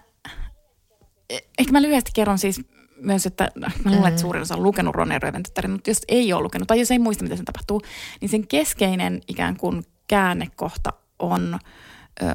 [1.59, 2.61] ehkä mä lyhyesti kerron siis
[3.01, 4.17] myös, että mä luulen, että mm-hmm.
[4.17, 7.23] suurin osa on lukenut Ronja Röventyttärin, mutta jos ei ole lukenut tai jos ei muista,
[7.23, 7.81] mitä sen tapahtuu,
[8.21, 11.59] niin sen keskeinen ikään kuin käännekohta on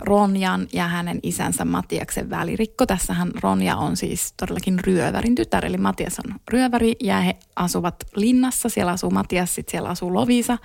[0.01, 2.87] Ronjan ja hänen isänsä Matiaksen välirikko.
[2.87, 8.69] Tässähän Ronja on siis todellakin ryövärin tytär, eli Matias on ryöväri ja he asuvat linnassa.
[8.69, 10.59] Siellä asuu Matias, sitten siellä asuu Lovisa.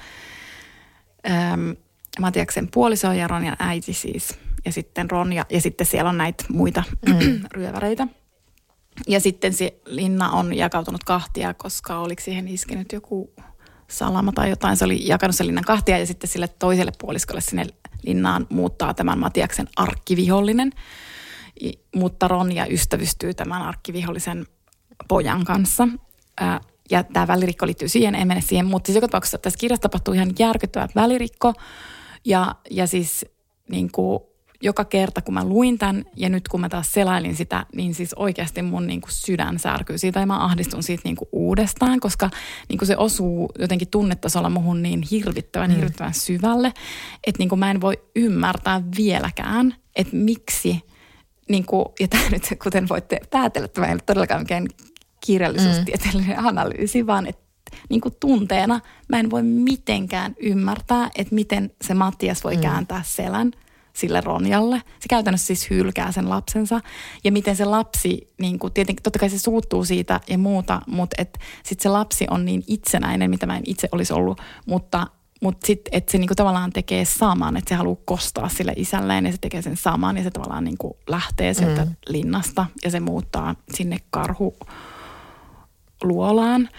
[1.27, 1.75] Öm,
[2.19, 4.39] Matiaksen puoliso ja Ronjan äiti siis.
[4.65, 7.41] Ja sitten Ronja, ja sitten siellä on näitä muita mm.
[7.55, 8.07] ryöväreitä.
[9.07, 13.33] Ja sitten se linna on jakautunut kahtia, koska oliko siihen iskenyt joku
[13.89, 14.77] salama tai jotain.
[14.77, 17.65] Se oli jakanut sen linnan kahtia ja sitten sille toiselle puoliskolle sinne
[18.03, 20.71] linnaan muuttaa tämän Matiaksen arkkivihollinen.
[21.95, 24.47] Mutta Ronja ystävystyy tämän arkkivihollisen
[25.07, 25.87] pojan kanssa.
[26.91, 30.13] Ja tämä välirikko liittyy siihen, en mene siihen, mutta siis joka tapauksessa tässä kirjassa tapahtuu
[30.13, 31.53] ihan järkyttävä välirikko.
[32.25, 33.25] Ja, ja siis
[33.71, 34.19] niin kuin
[34.61, 38.13] joka kerta, kun mä luin tämän ja nyt kun mä taas selailin sitä, niin siis
[38.13, 42.29] oikeasti mun niin kuin sydän särkyy siitä ja mä ahdistun siitä niin kuin uudestaan, koska
[42.69, 45.75] niin kuin se osuu jotenkin tunnetasolla muhun niin hirvittävän, mm.
[45.75, 46.73] hirvittävän syvälle,
[47.27, 50.83] että niin kuin mä en voi ymmärtää vieläkään, että miksi,
[51.49, 54.67] niin kuin, ja tämä nyt kuten voitte päätellä, että mä en ole todellakaan mikään
[55.25, 56.45] kirjallisuustieteellinen mm.
[56.45, 57.41] analyysi, vaan että
[57.89, 62.61] niin kuin tunteena mä en voi mitenkään ymmärtää, että miten se Mattias voi mm.
[62.61, 63.51] kääntää selän–
[63.99, 64.75] sille Ronjalle.
[64.75, 66.81] Se käytännössä siis hylkää sen lapsensa.
[67.23, 71.23] Ja miten se lapsi, niin kuin, tietenkin totta kai se suuttuu siitä ja muuta, mutta
[71.63, 75.07] sitten se lapsi on niin itsenäinen, mitä mä en itse olisi ollut, mutta
[75.41, 79.31] mutta sitten, että se niinku tavallaan tekee saman, että se haluaa kostaa sille isälleen ja
[79.31, 81.95] se tekee sen saman ja se tavallaan niinku lähtee sieltä mm.
[82.07, 86.69] linnasta ja se muuttaa sinne karhuluolaan.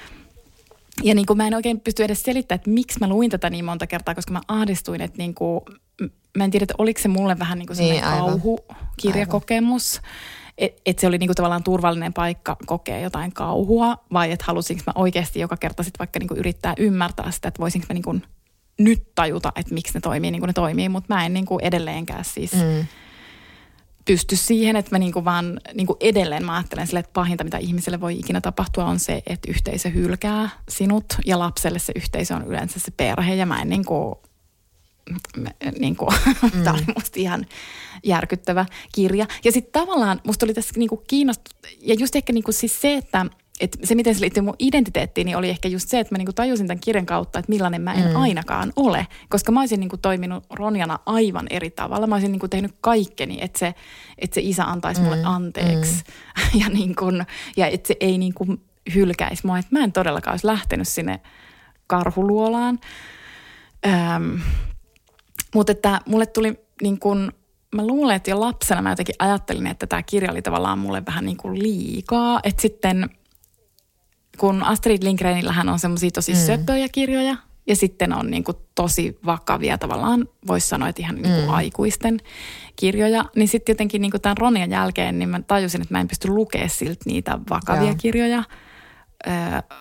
[1.03, 3.65] Ja niin kuin mä en oikein pysty edes selittämään, että miksi mä luin tätä niin
[3.65, 5.61] monta kertaa, koska mä ahdistuin, että niin kuin
[6.37, 10.01] mä en tiedä, että oliko se mulle vähän niin kuin niin, kauhukirjakokemus.
[10.59, 14.93] Että et se oli niinku tavallaan turvallinen paikka kokea jotain kauhua, vai että halusinko mä
[14.95, 18.17] oikeasti joka kerta sit vaikka niinku yrittää ymmärtää sitä, että voisinko mä niinku
[18.79, 22.25] nyt tajuta, että miksi ne toimii niin kuin ne toimii, mutta mä en niinku edelleenkään
[22.25, 22.87] siis mm.
[24.05, 28.01] Pysty siihen, että mä niinku vaan niinku edelleen mä ajattelen sille, että pahinta mitä ihmiselle
[28.01, 32.81] voi ikinä tapahtua on se, että yhteisö hylkää sinut ja lapselle se yhteisö on yleensä
[32.81, 34.23] se perhe ja mä en niinku
[35.81, 36.11] niin kuin,
[36.43, 36.63] mm.
[36.65, 37.47] tämä oli musta ihan
[38.05, 39.27] järkyttävä kirja.
[39.45, 42.81] Ja sitten tavallaan musta oli tässä niin kuin kiinnostunut, ja just ehkä niin kuin siis
[42.81, 43.27] se, että
[43.61, 46.33] et se, miten se liittyy mun identiteettiin, niin oli ehkä just se, että mä niinku
[46.33, 48.17] tajusin tämän kirjan kautta, että millainen mä en mm.
[48.17, 49.07] ainakaan ole.
[49.29, 52.07] Koska mä olisin niinku toiminut Ronjana aivan eri tavalla.
[52.07, 53.75] Mä olisin niinku tehnyt kaikkeni, että se,
[54.19, 55.07] että se isä antaisi mm.
[55.07, 55.95] mulle anteeksi.
[55.95, 56.61] Mm.
[56.61, 57.05] Ja, niinku,
[57.57, 58.47] ja että se ei niinku
[58.95, 59.59] hylkäisi mua.
[59.59, 61.21] Että mä en todellakaan olisi lähtenyt sinne
[61.87, 62.79] karhuluolaan.
[63.87, 64.41] Öm,
[65.55, 67.33] mutta että mulle tuli niin kuin,
[67.75, 71.25] mä luulen, että jo lapsena mä jotenkin ajattelin, että tämä kirja oli tavallaan mulle vähän
[71.25, 72.41] niin kuin liikaa.
[72.43, 73.11] Että sitten
[74.39, 76.39] kun Astrid Lindgrenillähän on semmoisia tosi mm.
[76.39, 81.35] söpöjä kirjoja ja sitten on niin kuin tosi vakavia tavallaan, voisi sanoa, että ihan niin
[81.35, 81.51] kuin mm.
[81.51, 82.19] aikuisten
[82.77, 83.25] kirjoja.
[83.37, 86.29] Niin sitten jotenkin niin kuin tämän Ronian jälkeen, niin mä tajusin, että mä en pysty
[86.29, 87.97] lukemaan siltä niitä vakavia Joo.
[87.99, 88.45] kirjoja–
[89.27, 89.31] ö,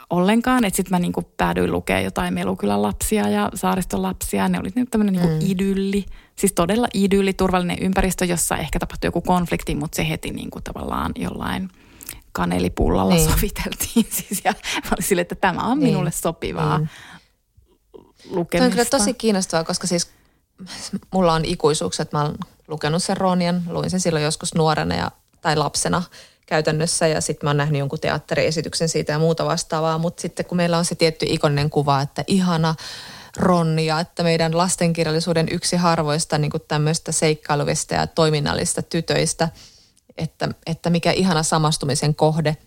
[0.10, 0.66] ollenkaan.
[0.66, 4.50] Että sitten mä niinku päädyin lukemaan jotain Melukylän lapsia ja saariston lapsia.
[4.50, 5.40] Ne oli tämmöinen niinku mm.
[5.42, 10.62] idylli, siis todella idylli, turvallinen ympäristö, jossa ehkä tapahtui joku konflikti, mutta se heti niinku
[10.62, 11.70] tavallaan jollain
[12.40, 13.30] kanelipullalla niin.
[13.30, 14.08] soviteltiin.
[14.28, 15.90] Siis ja mä olin sille, että tämä on niin.
[15.90, 16.88] minulle sopivaa mm.
[18.30, 18.58] lukemista.
[18.58, 20.12] Tämä on kyllä tosi kiinnostavaa, koska siis
[21.14, 22.36] mulla on ikuisuuksia, että mä oon
[22.68, 25.12] lukenut sen Ronian, luin sen silloin joskus nuorena ja,
[25.42, 26.04] tai lapsena–
[26.50, 30.58] käytännössä ja sitten mä oon nähnyt jonkun teatteriesityksen siitä ja muuta vastaavaa, mutta sitten kun
[30.58, 32.76] meillä on se tietty ikoninen kuva, että ihana
[33.38, 39.50] Ronja, että meidän lastenkirjallisuuden yksi harvoista niin tämmöistä seikkailuvista ja toiminnallista tytöistä,
[40.20, 42.58] että, että mikä ihana samastumisen kohde.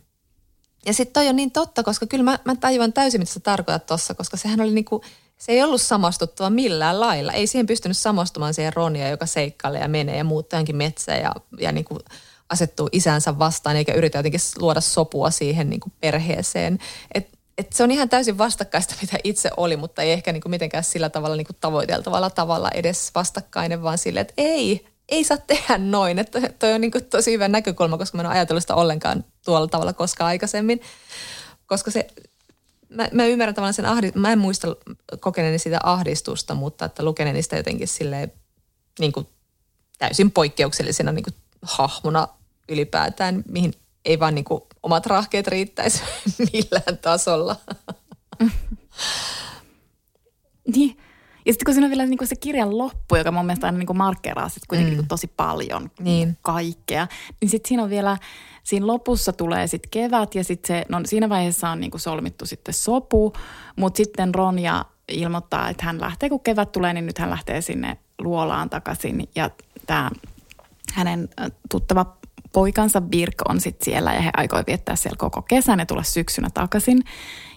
[0.86, 3.86] Ja sitten toi on niin totta, koska kyllä mä, mä tajuan täysin, mitä sä tarkoitat
[3.86, 5.02] tuossa, koska sehän oli niin kuin,
[5.38, 7.32] se ei ollut samastuttava millään lailla.
[7.32, 11.34] Ei siihen pystynyt samastumaan siihen Ronja, joka seikkailee ja menee ja muuttaa johonkin metsään ja,
[11.58, 12.00] ja niin kuin
[12.48, 16.78] asettuu isänsä vastaan eikä yritä jotenkin luoda sopua siihen niin kuin perheeseen.
[17.14, 17.28] Et,
[17.58, 20.84] et se on ihan täysin vastakkaista, mitä itse oli, mutta ei ehkä niin kuin mitenkään
[20.84, 25.78] sillä tavalla niin kuin tavoiteltavalla tavalla edes vastakkainen, vaan sille, että ei, ei saa tehdä
[25.78, 26.18] noin.
[26.18, 29.24] Että toi on niin kuin tosi hyvä näkökulma, koska mä en ole ajatellut sitä ollenkaan
[29.44, 30.80] tuolla tavalla koskaan aikaisemmin.
[31.66, 32.06] Koska se,
[32.88, 34.76] mä, mä ymmärrän tavallaan sen ahdistuksen, mä en muista
[35.20, 38.32] kokeneeni sitä ahdistusta, mutta että lukeneeni sitä jotenkin silleen
[38.98, 39.28] niin kuin
[39.98, 42.28] täysin poikkeuksellisena niin kuin hahmona
[42.68, 43.74] ylipäätään, mihin
[44.04, 46.02] ei vaan niin kuin omat rahkeet riittäisi
[46.52, 47.56] millään tasolla.
[50.76, 50.98] niin.
[51.46, 53.96] Ja sitten kun siinä on vielä niin se kirjan loppu, joka mun mielestä aina niin
[53.96, 54.98] markkeraa sit kuitenkin mm.
[54.98, 56.38] niin tosi paljon niin.
[56.42, 57.06] kaikkea,
[57.40, 58.18] niin sitten siinä on vielä,
[58.62, 62.74] siinä lopussa tulee sitten kevät ja sitten se, no siinä vaiheessa on niin solmittu sitten
[62.74, 63.32] sopu,
[63.76, 67.96] mutta sitten Ronja ilmoittaa, että hän lähtee, kun kevät tulee, niin nyt hän lähtee sinne
[68.18, 69.50] luolaan takaisin ja
[69.86, 70.10] tämä
[70.94, 71.28] hänen
[71.70, 72.16] tuttava
[72.52, 76.48] poikansa Birk on sitten siellä ja he aikoi viettää siellä koko kesän ja tulla syksynä
[76.54, 77.02] takaisin.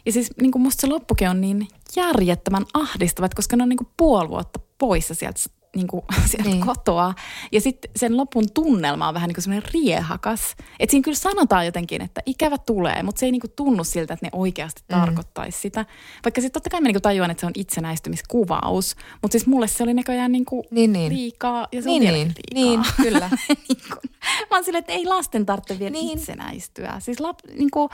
[0.06, 3.78] Ja siis niin kuin musta se loppukin on niin järjettömän ahdistavat, koska ne on niin
[3.78, 5.39] kuin puoli vuotta poissa sieltä
[5.76, 6.66] niin kuin, sieltä niin.
[6.66, 7.14] kotoa.
[7.51, 10.56] Ja sitten sen lopun tunnelma on vähän niin kuin semmoinen riehakas.
[10.80, 14.14] Että siinä kyllä sanotaan jotenkin, että ikävä tulee, mutta se ei niin kuin tunnu siltä,
[14.14, 14.99] että ne oikeasti mm.
[14.99, 15.86] tarkoittaisi sitä.
[16.26, 18.95] Vaikka sitten totta kai mä niin kuin tajuan, että se on itsenäistymiskuvaus.
[19.22, 21.14] Mutta siis mulle se oli näköjään niin kuin niin, niin.
[21.14, 22.34] liikaa ja se niin, on niin.
[22.53, 22.53] liikaa.
[22.53, 23.30] Niin, kyllä.
[23.70, 24.12] niin kuin,
[24.51, 26.20] mä oon silleen, että ei lasten tarvitse vielä niin.
[26.20, 26.95] itsenäistyä.
[26.99, 27.89] Siis lap, niin kuin,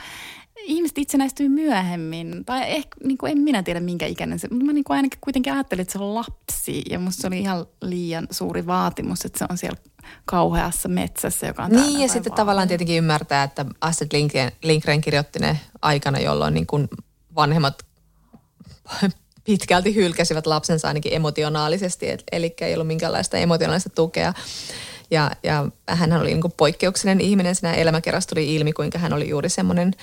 [0.63, 2.45] ihmiset itsenäistyy myöhemmin.
[2.45, 5.19] Tai ehkä, niin kuin, en minä tiedä minkä ikäinen se, mutta mä niin kuin ainakin
[5.21, 6.81] kuitenkin ajattelin, että se on lapsi.
[6.89, 9.79] Ja musta se oli ihan liian suuri vaatimus, että se on siellä
[10.25, 15.39] kauheassa metsässä, joka on Niin, ja sitten tavallaan tietenkin ymmärtää, että Astrid Lindgren, Lindgren kirjoitti
[15.39, 16.87] ne aikana, jolloin niin kuin
[17.35, 17.85] vanhemmat
[19.45, 24.33] pitkälti hylkäsivät lapsensa ainakin emotionaalisesti, eli ei ollut minkäänlaista emotionaalista tukea.
[25.11, 27.55] Ja, ja hän oli niin kuin poikkeuksellinen ihminen.
[27.55, 29.93] Siinä elämäkerrassa tuli ilmi, kuinka hän oli juuri semmoinen–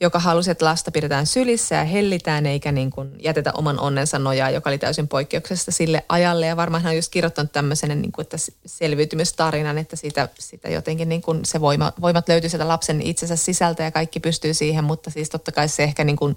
[0.00, 4.50] joka halusi, että lasta pidetään sylissä ja hellitään eikä niin kuin jätetä oman onnensa nojaa,
[4.50, 6.46] joka oli täysin poikkeuksesta sille ajalle.
[6.46, 8.36] Ja varmaan hän on just kirjoittanut tämmöisen niin kuin, että
[8.66, 13.82] selviytymistarinan, että siitä, siitä jotenkin niin kuin se voima, voimat löytyy sieltä lapsen itsensä sisältä
[13.82, 16.34] ja kaikki pystyy siihen, mutta siis totta kai se ehkä niin kuin,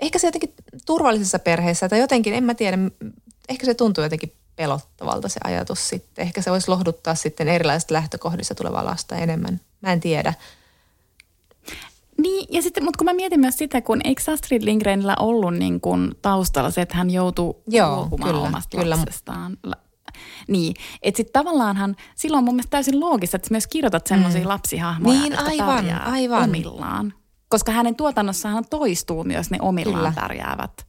[0.00, 0.54] ehkä se jotenkin
[0.86, 2.78] turvallisessa perheessä tai jotenkin, en mä tiedä,
[3.48, 6.22] ehkä se tuntuu jotenkin pelottavalta se ajatus sitten.
[6.22, 9.60] Ehkä se voisi lohduttaa sitten erilaisista lähtökohdista tulevaa lasta enemmän.
[9.80, 10.34] Mä en tiedä.
[12.18, 15.80] Niin, ja sitten, mutta kun mä mietin myös sitä, kun eikö Astrid Lindgrenillä ollut niin
[15.80, 18.96] kuin taustalla se, että hän joutui Joo, luopumaan kyllä, omasta kyllä.
[18.96, 19.56] lapsestaan.
[20.48, 24.48] Niin, että sitten tavallaan hän, silloin mun mielestä täysin loogista, että myös kirjoitat semmoisia mm.
[24.48, 26.42] lapsihahmoja, niin, että aivan, aivan.
[26.42, 27.14] omillaan.
[27.48, 30.12] Koska hänen tuotannossaan toistuu myös ne omillaan kyllä.
[30.20, 30.86] pärjäävät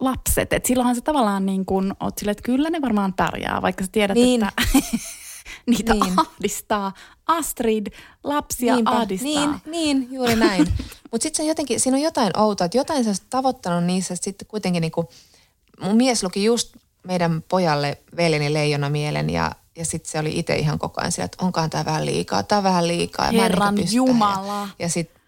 [0.00, 0.52] lapset.
[0.52, 3.90] Että silloinhan se tavallaan niin kuin, oot sille, että kyllä ne varmaan pärjää, vaikka sä
[3.92, 4.44] tiedät, niin.
[4.44, 4.62] että
[5.66, 6.14] niitä niin.
[6.16, 6.92] ahdistaa.
[7.26, 7.86] Astrid,
[8.24, 8.90] lapsia Niinpä.
[8.90, 9.26] ahdistaa.
[9.26, 10.66] Niin, niin, juuri näin.
[11.10, 15.08] Mutta sitten jotenkin, siinä on jotain outoa, että jotain sä tavoittanut niissä, sitten kuitenkin niinku,
[15.80, 20.56] mun mies luki just meidän pojalle veljeni Leijona mielen ja, ja sitten se oli itse
[20.56, 23.30] ihan koko ajan sillä, että onkohan tämä vähän liikaa, tämä vähän liikaa.
[23.30, 24.60] Ja Herran niinku Jumala.
[24.60, 25.20] Ja, ja sitten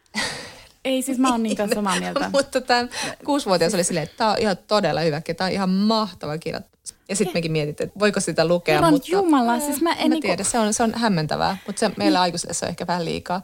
[0.86, 2.30] ei siis mä oon niin kanssa samaa mieltä.
[2.32, 2.88] Mutta tämä
[3.24, 6.60] kuusivuotias oli silleen, että tämä on ihan todella hyvä tämä on ihan mahtava kirja.
[7.08, 8.90] Ja sitten mekin mietittiin, että voiko sitä lukea.
[8.90, 10.20] Mutta, Jumala, siis mä en mä niinku...
[10.20, 12.22] tiedä, se on, se on hämmentävää, mutta se meillä niin.
[12.22, 13.42] aikuisille se on ehkä vähän liikaa.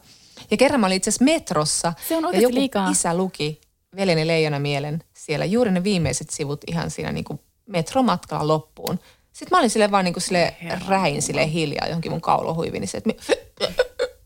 [0.50, 1.92] Ja kerran mä olin itse asiassa metrossa.
[2.08, 2.90] Se on ja joku liikaa.
[2.90, 3.60] isä luki
[3.96, 8.98] Veljeni Leijona mielen siellä juuri ne viimeiset sivut ihan siinä niin kuin metromatkalla loppuun.
[9.32, 10.56] Sitten mä olin sille vaan niin kuin sille
[10.88, 13.12] räin sille hiljaa johonkin mun kaulohuiviin, niin se, että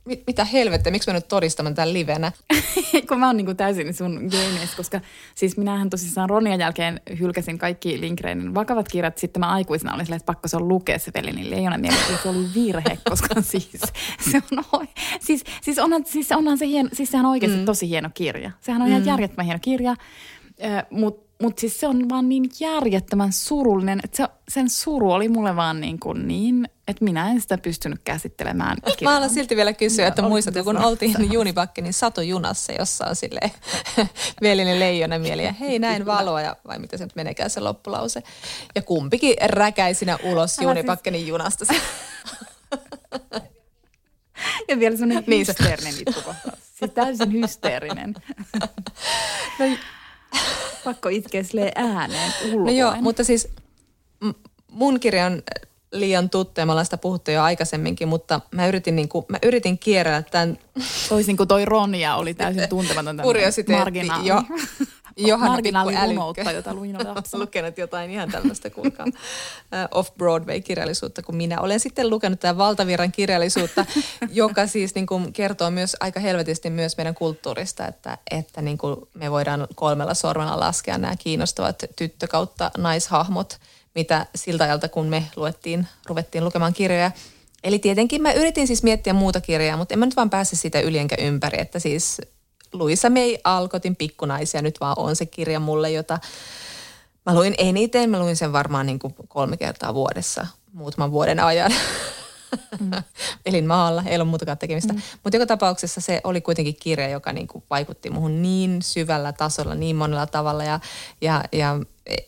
[0.07, 2.33] mit, mitä helvettiä, miksi mä nyt todistamaan tämän livenä?
[3.09, 5.01] Kun mä oon niin kuin täysin sun gameis, koska
[5.35, 9.19] siis minähän tosissaan Ronian jälkeen hylkäsin kaikki Lindgrenin vakavat kirjat.
[9.19, 12.13] Sitten mä aikuisena olin silleen, että pakko se on lukea se veli, niin Leijona mielestä
[12.23, 13.71] se oli virhe, koska siis
[14.31, 14.43] se
[14.73, 14.87] on,
[15.21, 17.65] siis, siis onhan, siis onhan se hieno, siis sehän on oikeasti mm.
[17.65, 18.51] tosi hieno kirja.
[18.61, 18.93] Sehän on mm.
[18.93, 19.97] ihan järjettömän hieno kirja,
[20.91, 25.57] mutta mutta siis se on vaan niin järjettömän surullinen, että se, sen suru oli mulle
[25.57, 28.77] vaan niin, kuin niin että minä en sitä pystynyt käsittelemään.
[29.03, 33.41] Mä haluan silti vielä kysyä, että muistatko, kun oltiin Junibakkenin satujunassa, jossa on sille
[34.43, 38.23] velinen leijona mieli ja hei näin valoa ja vai mitä se nyt menekään se loppulause.
[38.75, 41.29] Ja kumpikin räkäisinä ulos Junibakkenin siis...
[41.29, 41.65] junasta.
[44.69, 46.59] ja vielä semmoinen niin hysteerinen itkukohtaus.
[46.79, 48.15] Siis täysin hysteerinen.
[49.59, 49.67] no,
[50.85, 51.43] Pakko itkeä
[51.75, 52.65] ääneen ulkoen.
[52.65, 53.49] No joo, mutta siis
[54.71, 55.43] mun kirja on
[55.93, 59.39] liian tuttu ja me ollaan sitä puhuttu jo aikaisemminkin, mutta mä yritin, niin kuin, mä
[59.43, 60.59] yritin kierrellä tämän...
[61.09, 63.17] Toisin kuin toi Ronja oli täysin tuntematon
[63.69, 64.29] marginaali.
[64.29, 64.43] Jo.
[65.17, 67.43] Johanna runoutta, jota luin lapsena.
[67.43, 69.07] lukenut jotain ihan tällaista, kuulkaa,
[69.91, 73.87] off-Broadway-kirjallisuutta, kun minä olen sitten lukenut tämän valtavirran kirjallisuutta,
[74.33, 78.97] joka siis niin kuin kertoo myös aika helvetisti myös meidän kulttuurista, että, että niin kuin
[79.15, 83.59] me voidaan kolmella sormella laskea nämä kiinnostavat tyttö kautta naishahmot,
[83.95, 87.11] mitä siltä ajalta, kun me luettiin, ruvettiin lukemaan kirjoja.
[87.65, 90.81] Eli tietenkin mä yritin siis miettiä muuta kirjaa, mutta en mä nyt vaan pääse siitä
[90.81, 92.21] yli enkä ympäri, että siis
[92.79, 96.19] Luisa May Alkotin pikkunaisia nyt vaan on se kirja mulle, jota
[97.27, 98.11] mä luin eniten.
[98.11, 101.73] Mä luin sen varmaan niin kuin kolme kertaa vuodessa muutaman vuoden ajan.
[102.81, 102.91] Mm.
[103.47, 104.93] Elin maalla, ei ollut muutakaan tekemistä.
[104.93, 105.01] Mm.
[105.23, 109.75] Mutta joka tapauksessa se oli kuitenkin kirja, joka niin kuin vaikutti muhun niin syvällä tasolla,
[109.75, 110.65] niin monella tavalla.
[110.65, 110.81] Ja,
[111.21, 111.81] ja, ja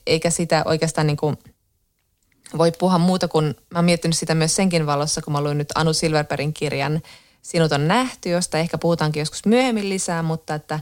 [0.07, 1.39] eikä sitä oikeastaan niin kuin
[2.59, 5.73] voi puhua muuta kuin, mä oon miettinyt sitä myös senkin valossa, kun mä luin nyt
[5.75, 7.01] Anu Silverbergin kirjan–
[7.49, 10.81] sinut on nähty, josta ehkä puhutaankin joskus myöhemmin lisää, mutta että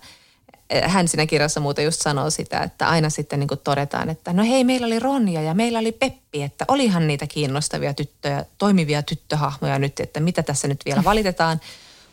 [0.71, 4.45] eh, hän siinä kirjassa muuten just sanoo sitä, että aina sitten niin todetaan, että no
[4.45, 9.79] hei, meillä oli Ronja ja meillä oli Peppi, että olihan niitä kiinnostavia tyttöjä, toimivia tyttöhahmoja
[9.79, 11.61] nyt, että mitä tässä nyt vielä valitetaan.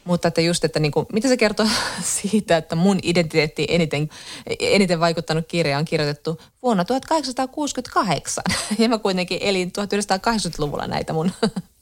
[0.06, 1.68] Mutta että just, että niin kuin, mitä se kertoo
[2.22, 4.10] siitä, että mun identiteetti eniten,
[4.60, 8.44] eniten vaikuttanut kirja on kirjoitettu vuonna 1868.
[8.80, 11.32] Ja mä kuitenkin elin 1980-luvulla näitä mun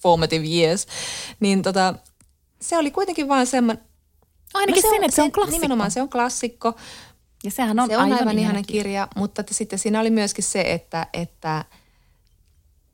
[0.03, 0.87] formative years.
[1.39, 1.95] Niin tota,
[2.61, 3.83] se oli kuitenkin vaan semmoinen...
[4.53, 5.57] Ainakin no se sen, että se on klassikko.
[5.57, 6.75] Nimenomaan se on klassikko.
[7.43, 8.83] Ja sehän on se on aivan, aivan ihana kirja.
[8.83, 11.65] kirja, mutta että sitten siinä oli myöskin se, että, että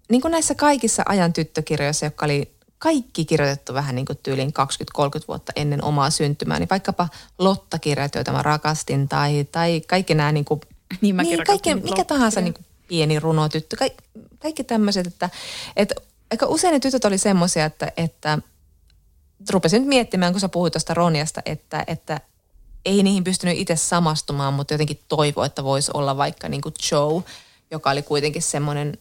[0.09, 4.53] niin kuin näissä kaikissa ajan tyttökirjoissa, jotka oli kaikki kirjoitettu vähän niin kuin tyyliin
[4.99, 10.32] 20-30 vuotta ennen omaa syntymää, niin vaikkapa Lotta-kirjat, joita mä rakastin, tai, tai kaikki nämä
[10.32, 10.61] niin kuin,
[11.01, 14.03] niin, niin kaikki, mikä tahansa niin kuin pieni runotyttö, kaikki,
[14.39, 15.30] kaikki tämmöiset, että,
[15.76, 15.95] että
[16.32, 18.38] aika usein ne tytöt oli semmoisia, että, että–
[19.53, 22.21] rupesin nyt miettimään, kun sä puhuit tuosta Ronjasta, että, että
[22.85, 27.23] ei niihin pystynyt itse samastumaan, mutta jotenkin toivo, että voisi olla vaikka niin kuin Joe,
[27.71, 28.97] joka oli kuitenkin semmoinen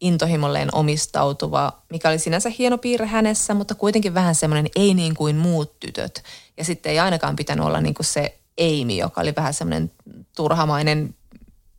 [0.00, 5.36] intohimolleen omistautuva, mikä oli sinänsä hieno piirre hänessä, mutta kuitenkin vähän semmoinen ei niin kuin
[5.36, 6.22] muut tytöt.
[6.56, 9.92] Ja sitten ei ainakaan pitänyt olla niin kuin se Amy, joka oli vähän semmoinen
[10.36, 11.14] turhamainen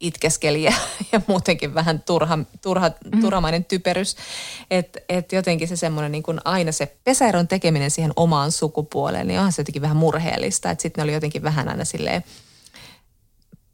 [0.02, 0.74] itkeskeli ja,
[1.12, 3.22] ja muutenkin vähän turha, turha, mm.
[3.22, 4.16] turhamainen typerys.
[4.72, 9.40] Että et jotenkin se semmoinen niin kuin aina se pesäeron tekeminen siihen omaan sukupuoleen, niin
[9.40, 10.72] onhan se jotenkin vähän murheellista.
[10.72, 12.24] Että sitten ne oli jotenkin vähän aina silleen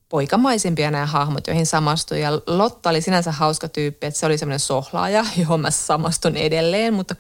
[0.09, 2.21] poikamaisempia nämä hahmot, joihin samastui.
[2.21, 6.93] Ja Lotta oli sinänsä hauska tyyppi, että se oli semmoinen sohlaaja, johon mä samastun edelleen,
[6.93, 7.15] mutta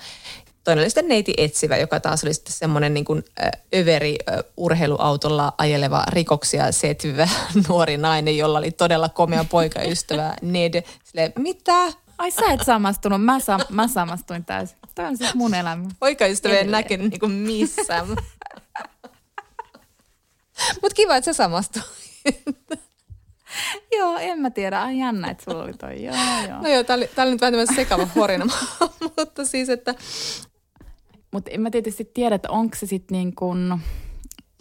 [0.67, 3.23] Toinen oli sitten neiti etsivä, joka taas oli sitten semmoinen niin kuin
[3.75, 4.17] överi
[4.57, 7.29] urheiluautolla ajeleva rikoksia setvä
[7.67, 10.83] nuori nainen, jolla oli todella komea poikaystävä Ned.
[11.03, 11.93] Sille, mitä?
[12.17, 14.77] Ai sä et samastunut, mä, sa- mä samastuin täysin.
[14.95, 15.85] Tämä on siis mun elämä.
[15.99, 18.07] Poikaystävä en näkynyt niin kuin missään.
[20.81, 21.85] Mutta kiva, että sä samastuit.
[23.97, 24.81] joo, en mä tiedä.
[24.81, 26.03] Ai jännä, että sulla oli toi.
[26.03, 26.15] Joo,
[26.49, 26.61] joo.
[26.61, 28.45] No joo, tää oli, tää oli nyt vähän tämmöinen sekava horina,
[29.17, 29.95] mutta siis, että
[31.31, 33.81] mutta en mä tietysti tiedä, että onko se sitten niin kuin,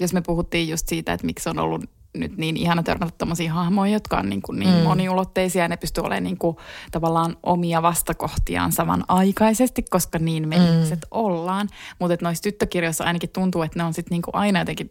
[0.00, 1.84] jos me puhuttiin just siitä, että miksi on ollut
[2.16, 4.82] nyt niin ihana törmätä tämmöisiä hahmoja, jotka on niin, kuin niin mm.
[4.82, 6.56] moniulotteisia ja ne pystyy olemaan niin kuin
[6.90, 10.64] tavallaan omia vastakohtiaan samanaikaisesti, koska niin me mm.
[10.64, 11.68] ihmiset ollaan.
[11.98, 14.90] Mutta noissa tyttökirjoissa ainakin tuntuu, että ne on sitten niin kuin aina jotenkin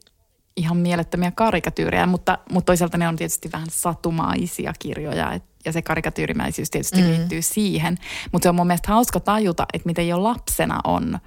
[0.58, 5.82] ihan mielettömiä karikatyyrejä, mutta, mutta toisaalta ne on tietysti vähän satumaisia kirjoja, et, ja se
[5.82, 7.08] karikatyyrimäisyys tietysti mm.
[7.08, 7.98] liittyy siihen.
[8.32, 11.20] Mutta se on mun mielestä hauska tajuta, että miten jo lapsena on–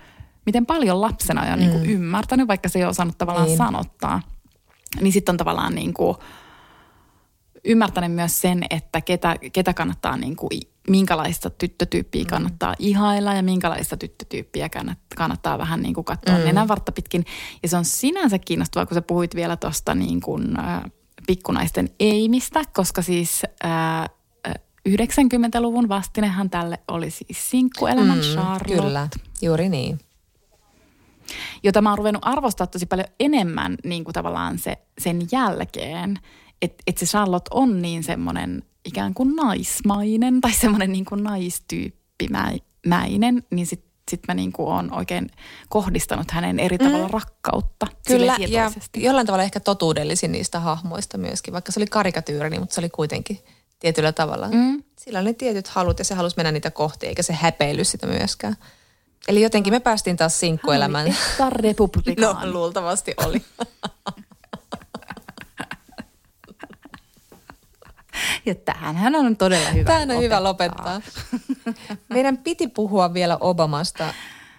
[0.48, 1.90] miten paljon lapsena on niin kuin mm.
[1.90, 3.58] ymmärtänyt, vaikka se ei ole osannut tavallaan niin.
[3.58, 4.22] sanottaa.
[5.00, 6.16] Niin sitten on tavallaan niin kuin
[7.64, 10.50] ymmärtänyt myös sen, että ketä, ketä kannattaa niin kuin,
[10.90, 12.28] minkälaista tyttötyyppiä mm.
[12.28, 16.44] kannattaa ihailla ja minkälaista tyttötyyppiä kannattaa, kannattaa vähän niin kuin katsoa mm.
[16.44, 17.24] nenänvartta pitkin.
[17.62, 20.82] Ja se on sinänsä kiinnostavaa, kun sä puhuit vielä tuosta niin kuin, äh,
[21.26, 24.10] pikkunaisten eimistä, koska siis äh,
[24.88, 28.82] 90-luvun vastinehan tälle oli siis sinkkuelämän mm, Charlotte.
[28.82, 29.08] Kyllä,
[29.42, 29.98] juuri niin
[31.62, 36.18] jota mä oon ruvennut arvostaa tosi paljon enemmän niin kuin tavallaan se, sen jälkeen.
[36.62, 43.42] Että et se Charlotte on niin semmoinen ikään kuin naismainen tai semmoinen niin kuin naistyyppimäinen,
[43.50, 45.30] niin sitten sit mä niin kuin oon oikein
[45.68, 47.12] kohdistanut hänen eri tavalla mm.
[47.12, 47.86] rakkautta.
[48.06, 52.80] Kyllä, ja jollain tavalla ehkä totuudellisin niistä hahmoista myöskin, vaikka se oli karikatyyri, mutta se
[52.80, 53.38] oli kuitenkin
[53.78, 54.48] tietyllä tavalla.
[54.48, 54.82] Mm.
[54.98, 58.56] Sillä oli tietyt halut ja se halusi mennä niitä kohti, eikä se häpeily sitä myöskään.
[59.28, 61.16] Eli jotenkin me päästiin taas sinkkuelämään.
[61.38, 62.46] Hän republikaani.
[62.46, 63.42] No, luultavasti oli.
[68.46, 70.38] Ja tähän on todella hyvä Tähän on lopettaa.
[70.38, 71.00] hyvä lopettaa.
[72.08, 74.14] Meidän piti puhua vielä Obamasta,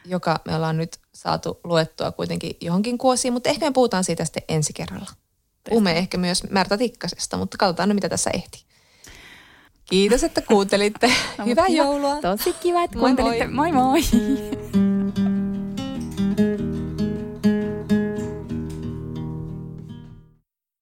[0.05, 4.43] joka me ollaan nyt saatu luettua kuitenkin johonkin kuosiin, mutta ehkä me puhutaan siitä sitten
[4.47, 5.11] ensi kerralla.
[5.69, 8.61] Puhumme ehkä myös Märta Tikkasesta, mutta katsotaan mitä tässä ehtii.
[9.89, 11.11] Kiitos, että kuuntelitte.
[11.37, 12.21] No, Hyvää joulua.
[12.21, 13.47] Tosi kiva, että kuuntelitte.
[13.47, 14.01] Moi moi.
[14.01, 14.59] moi.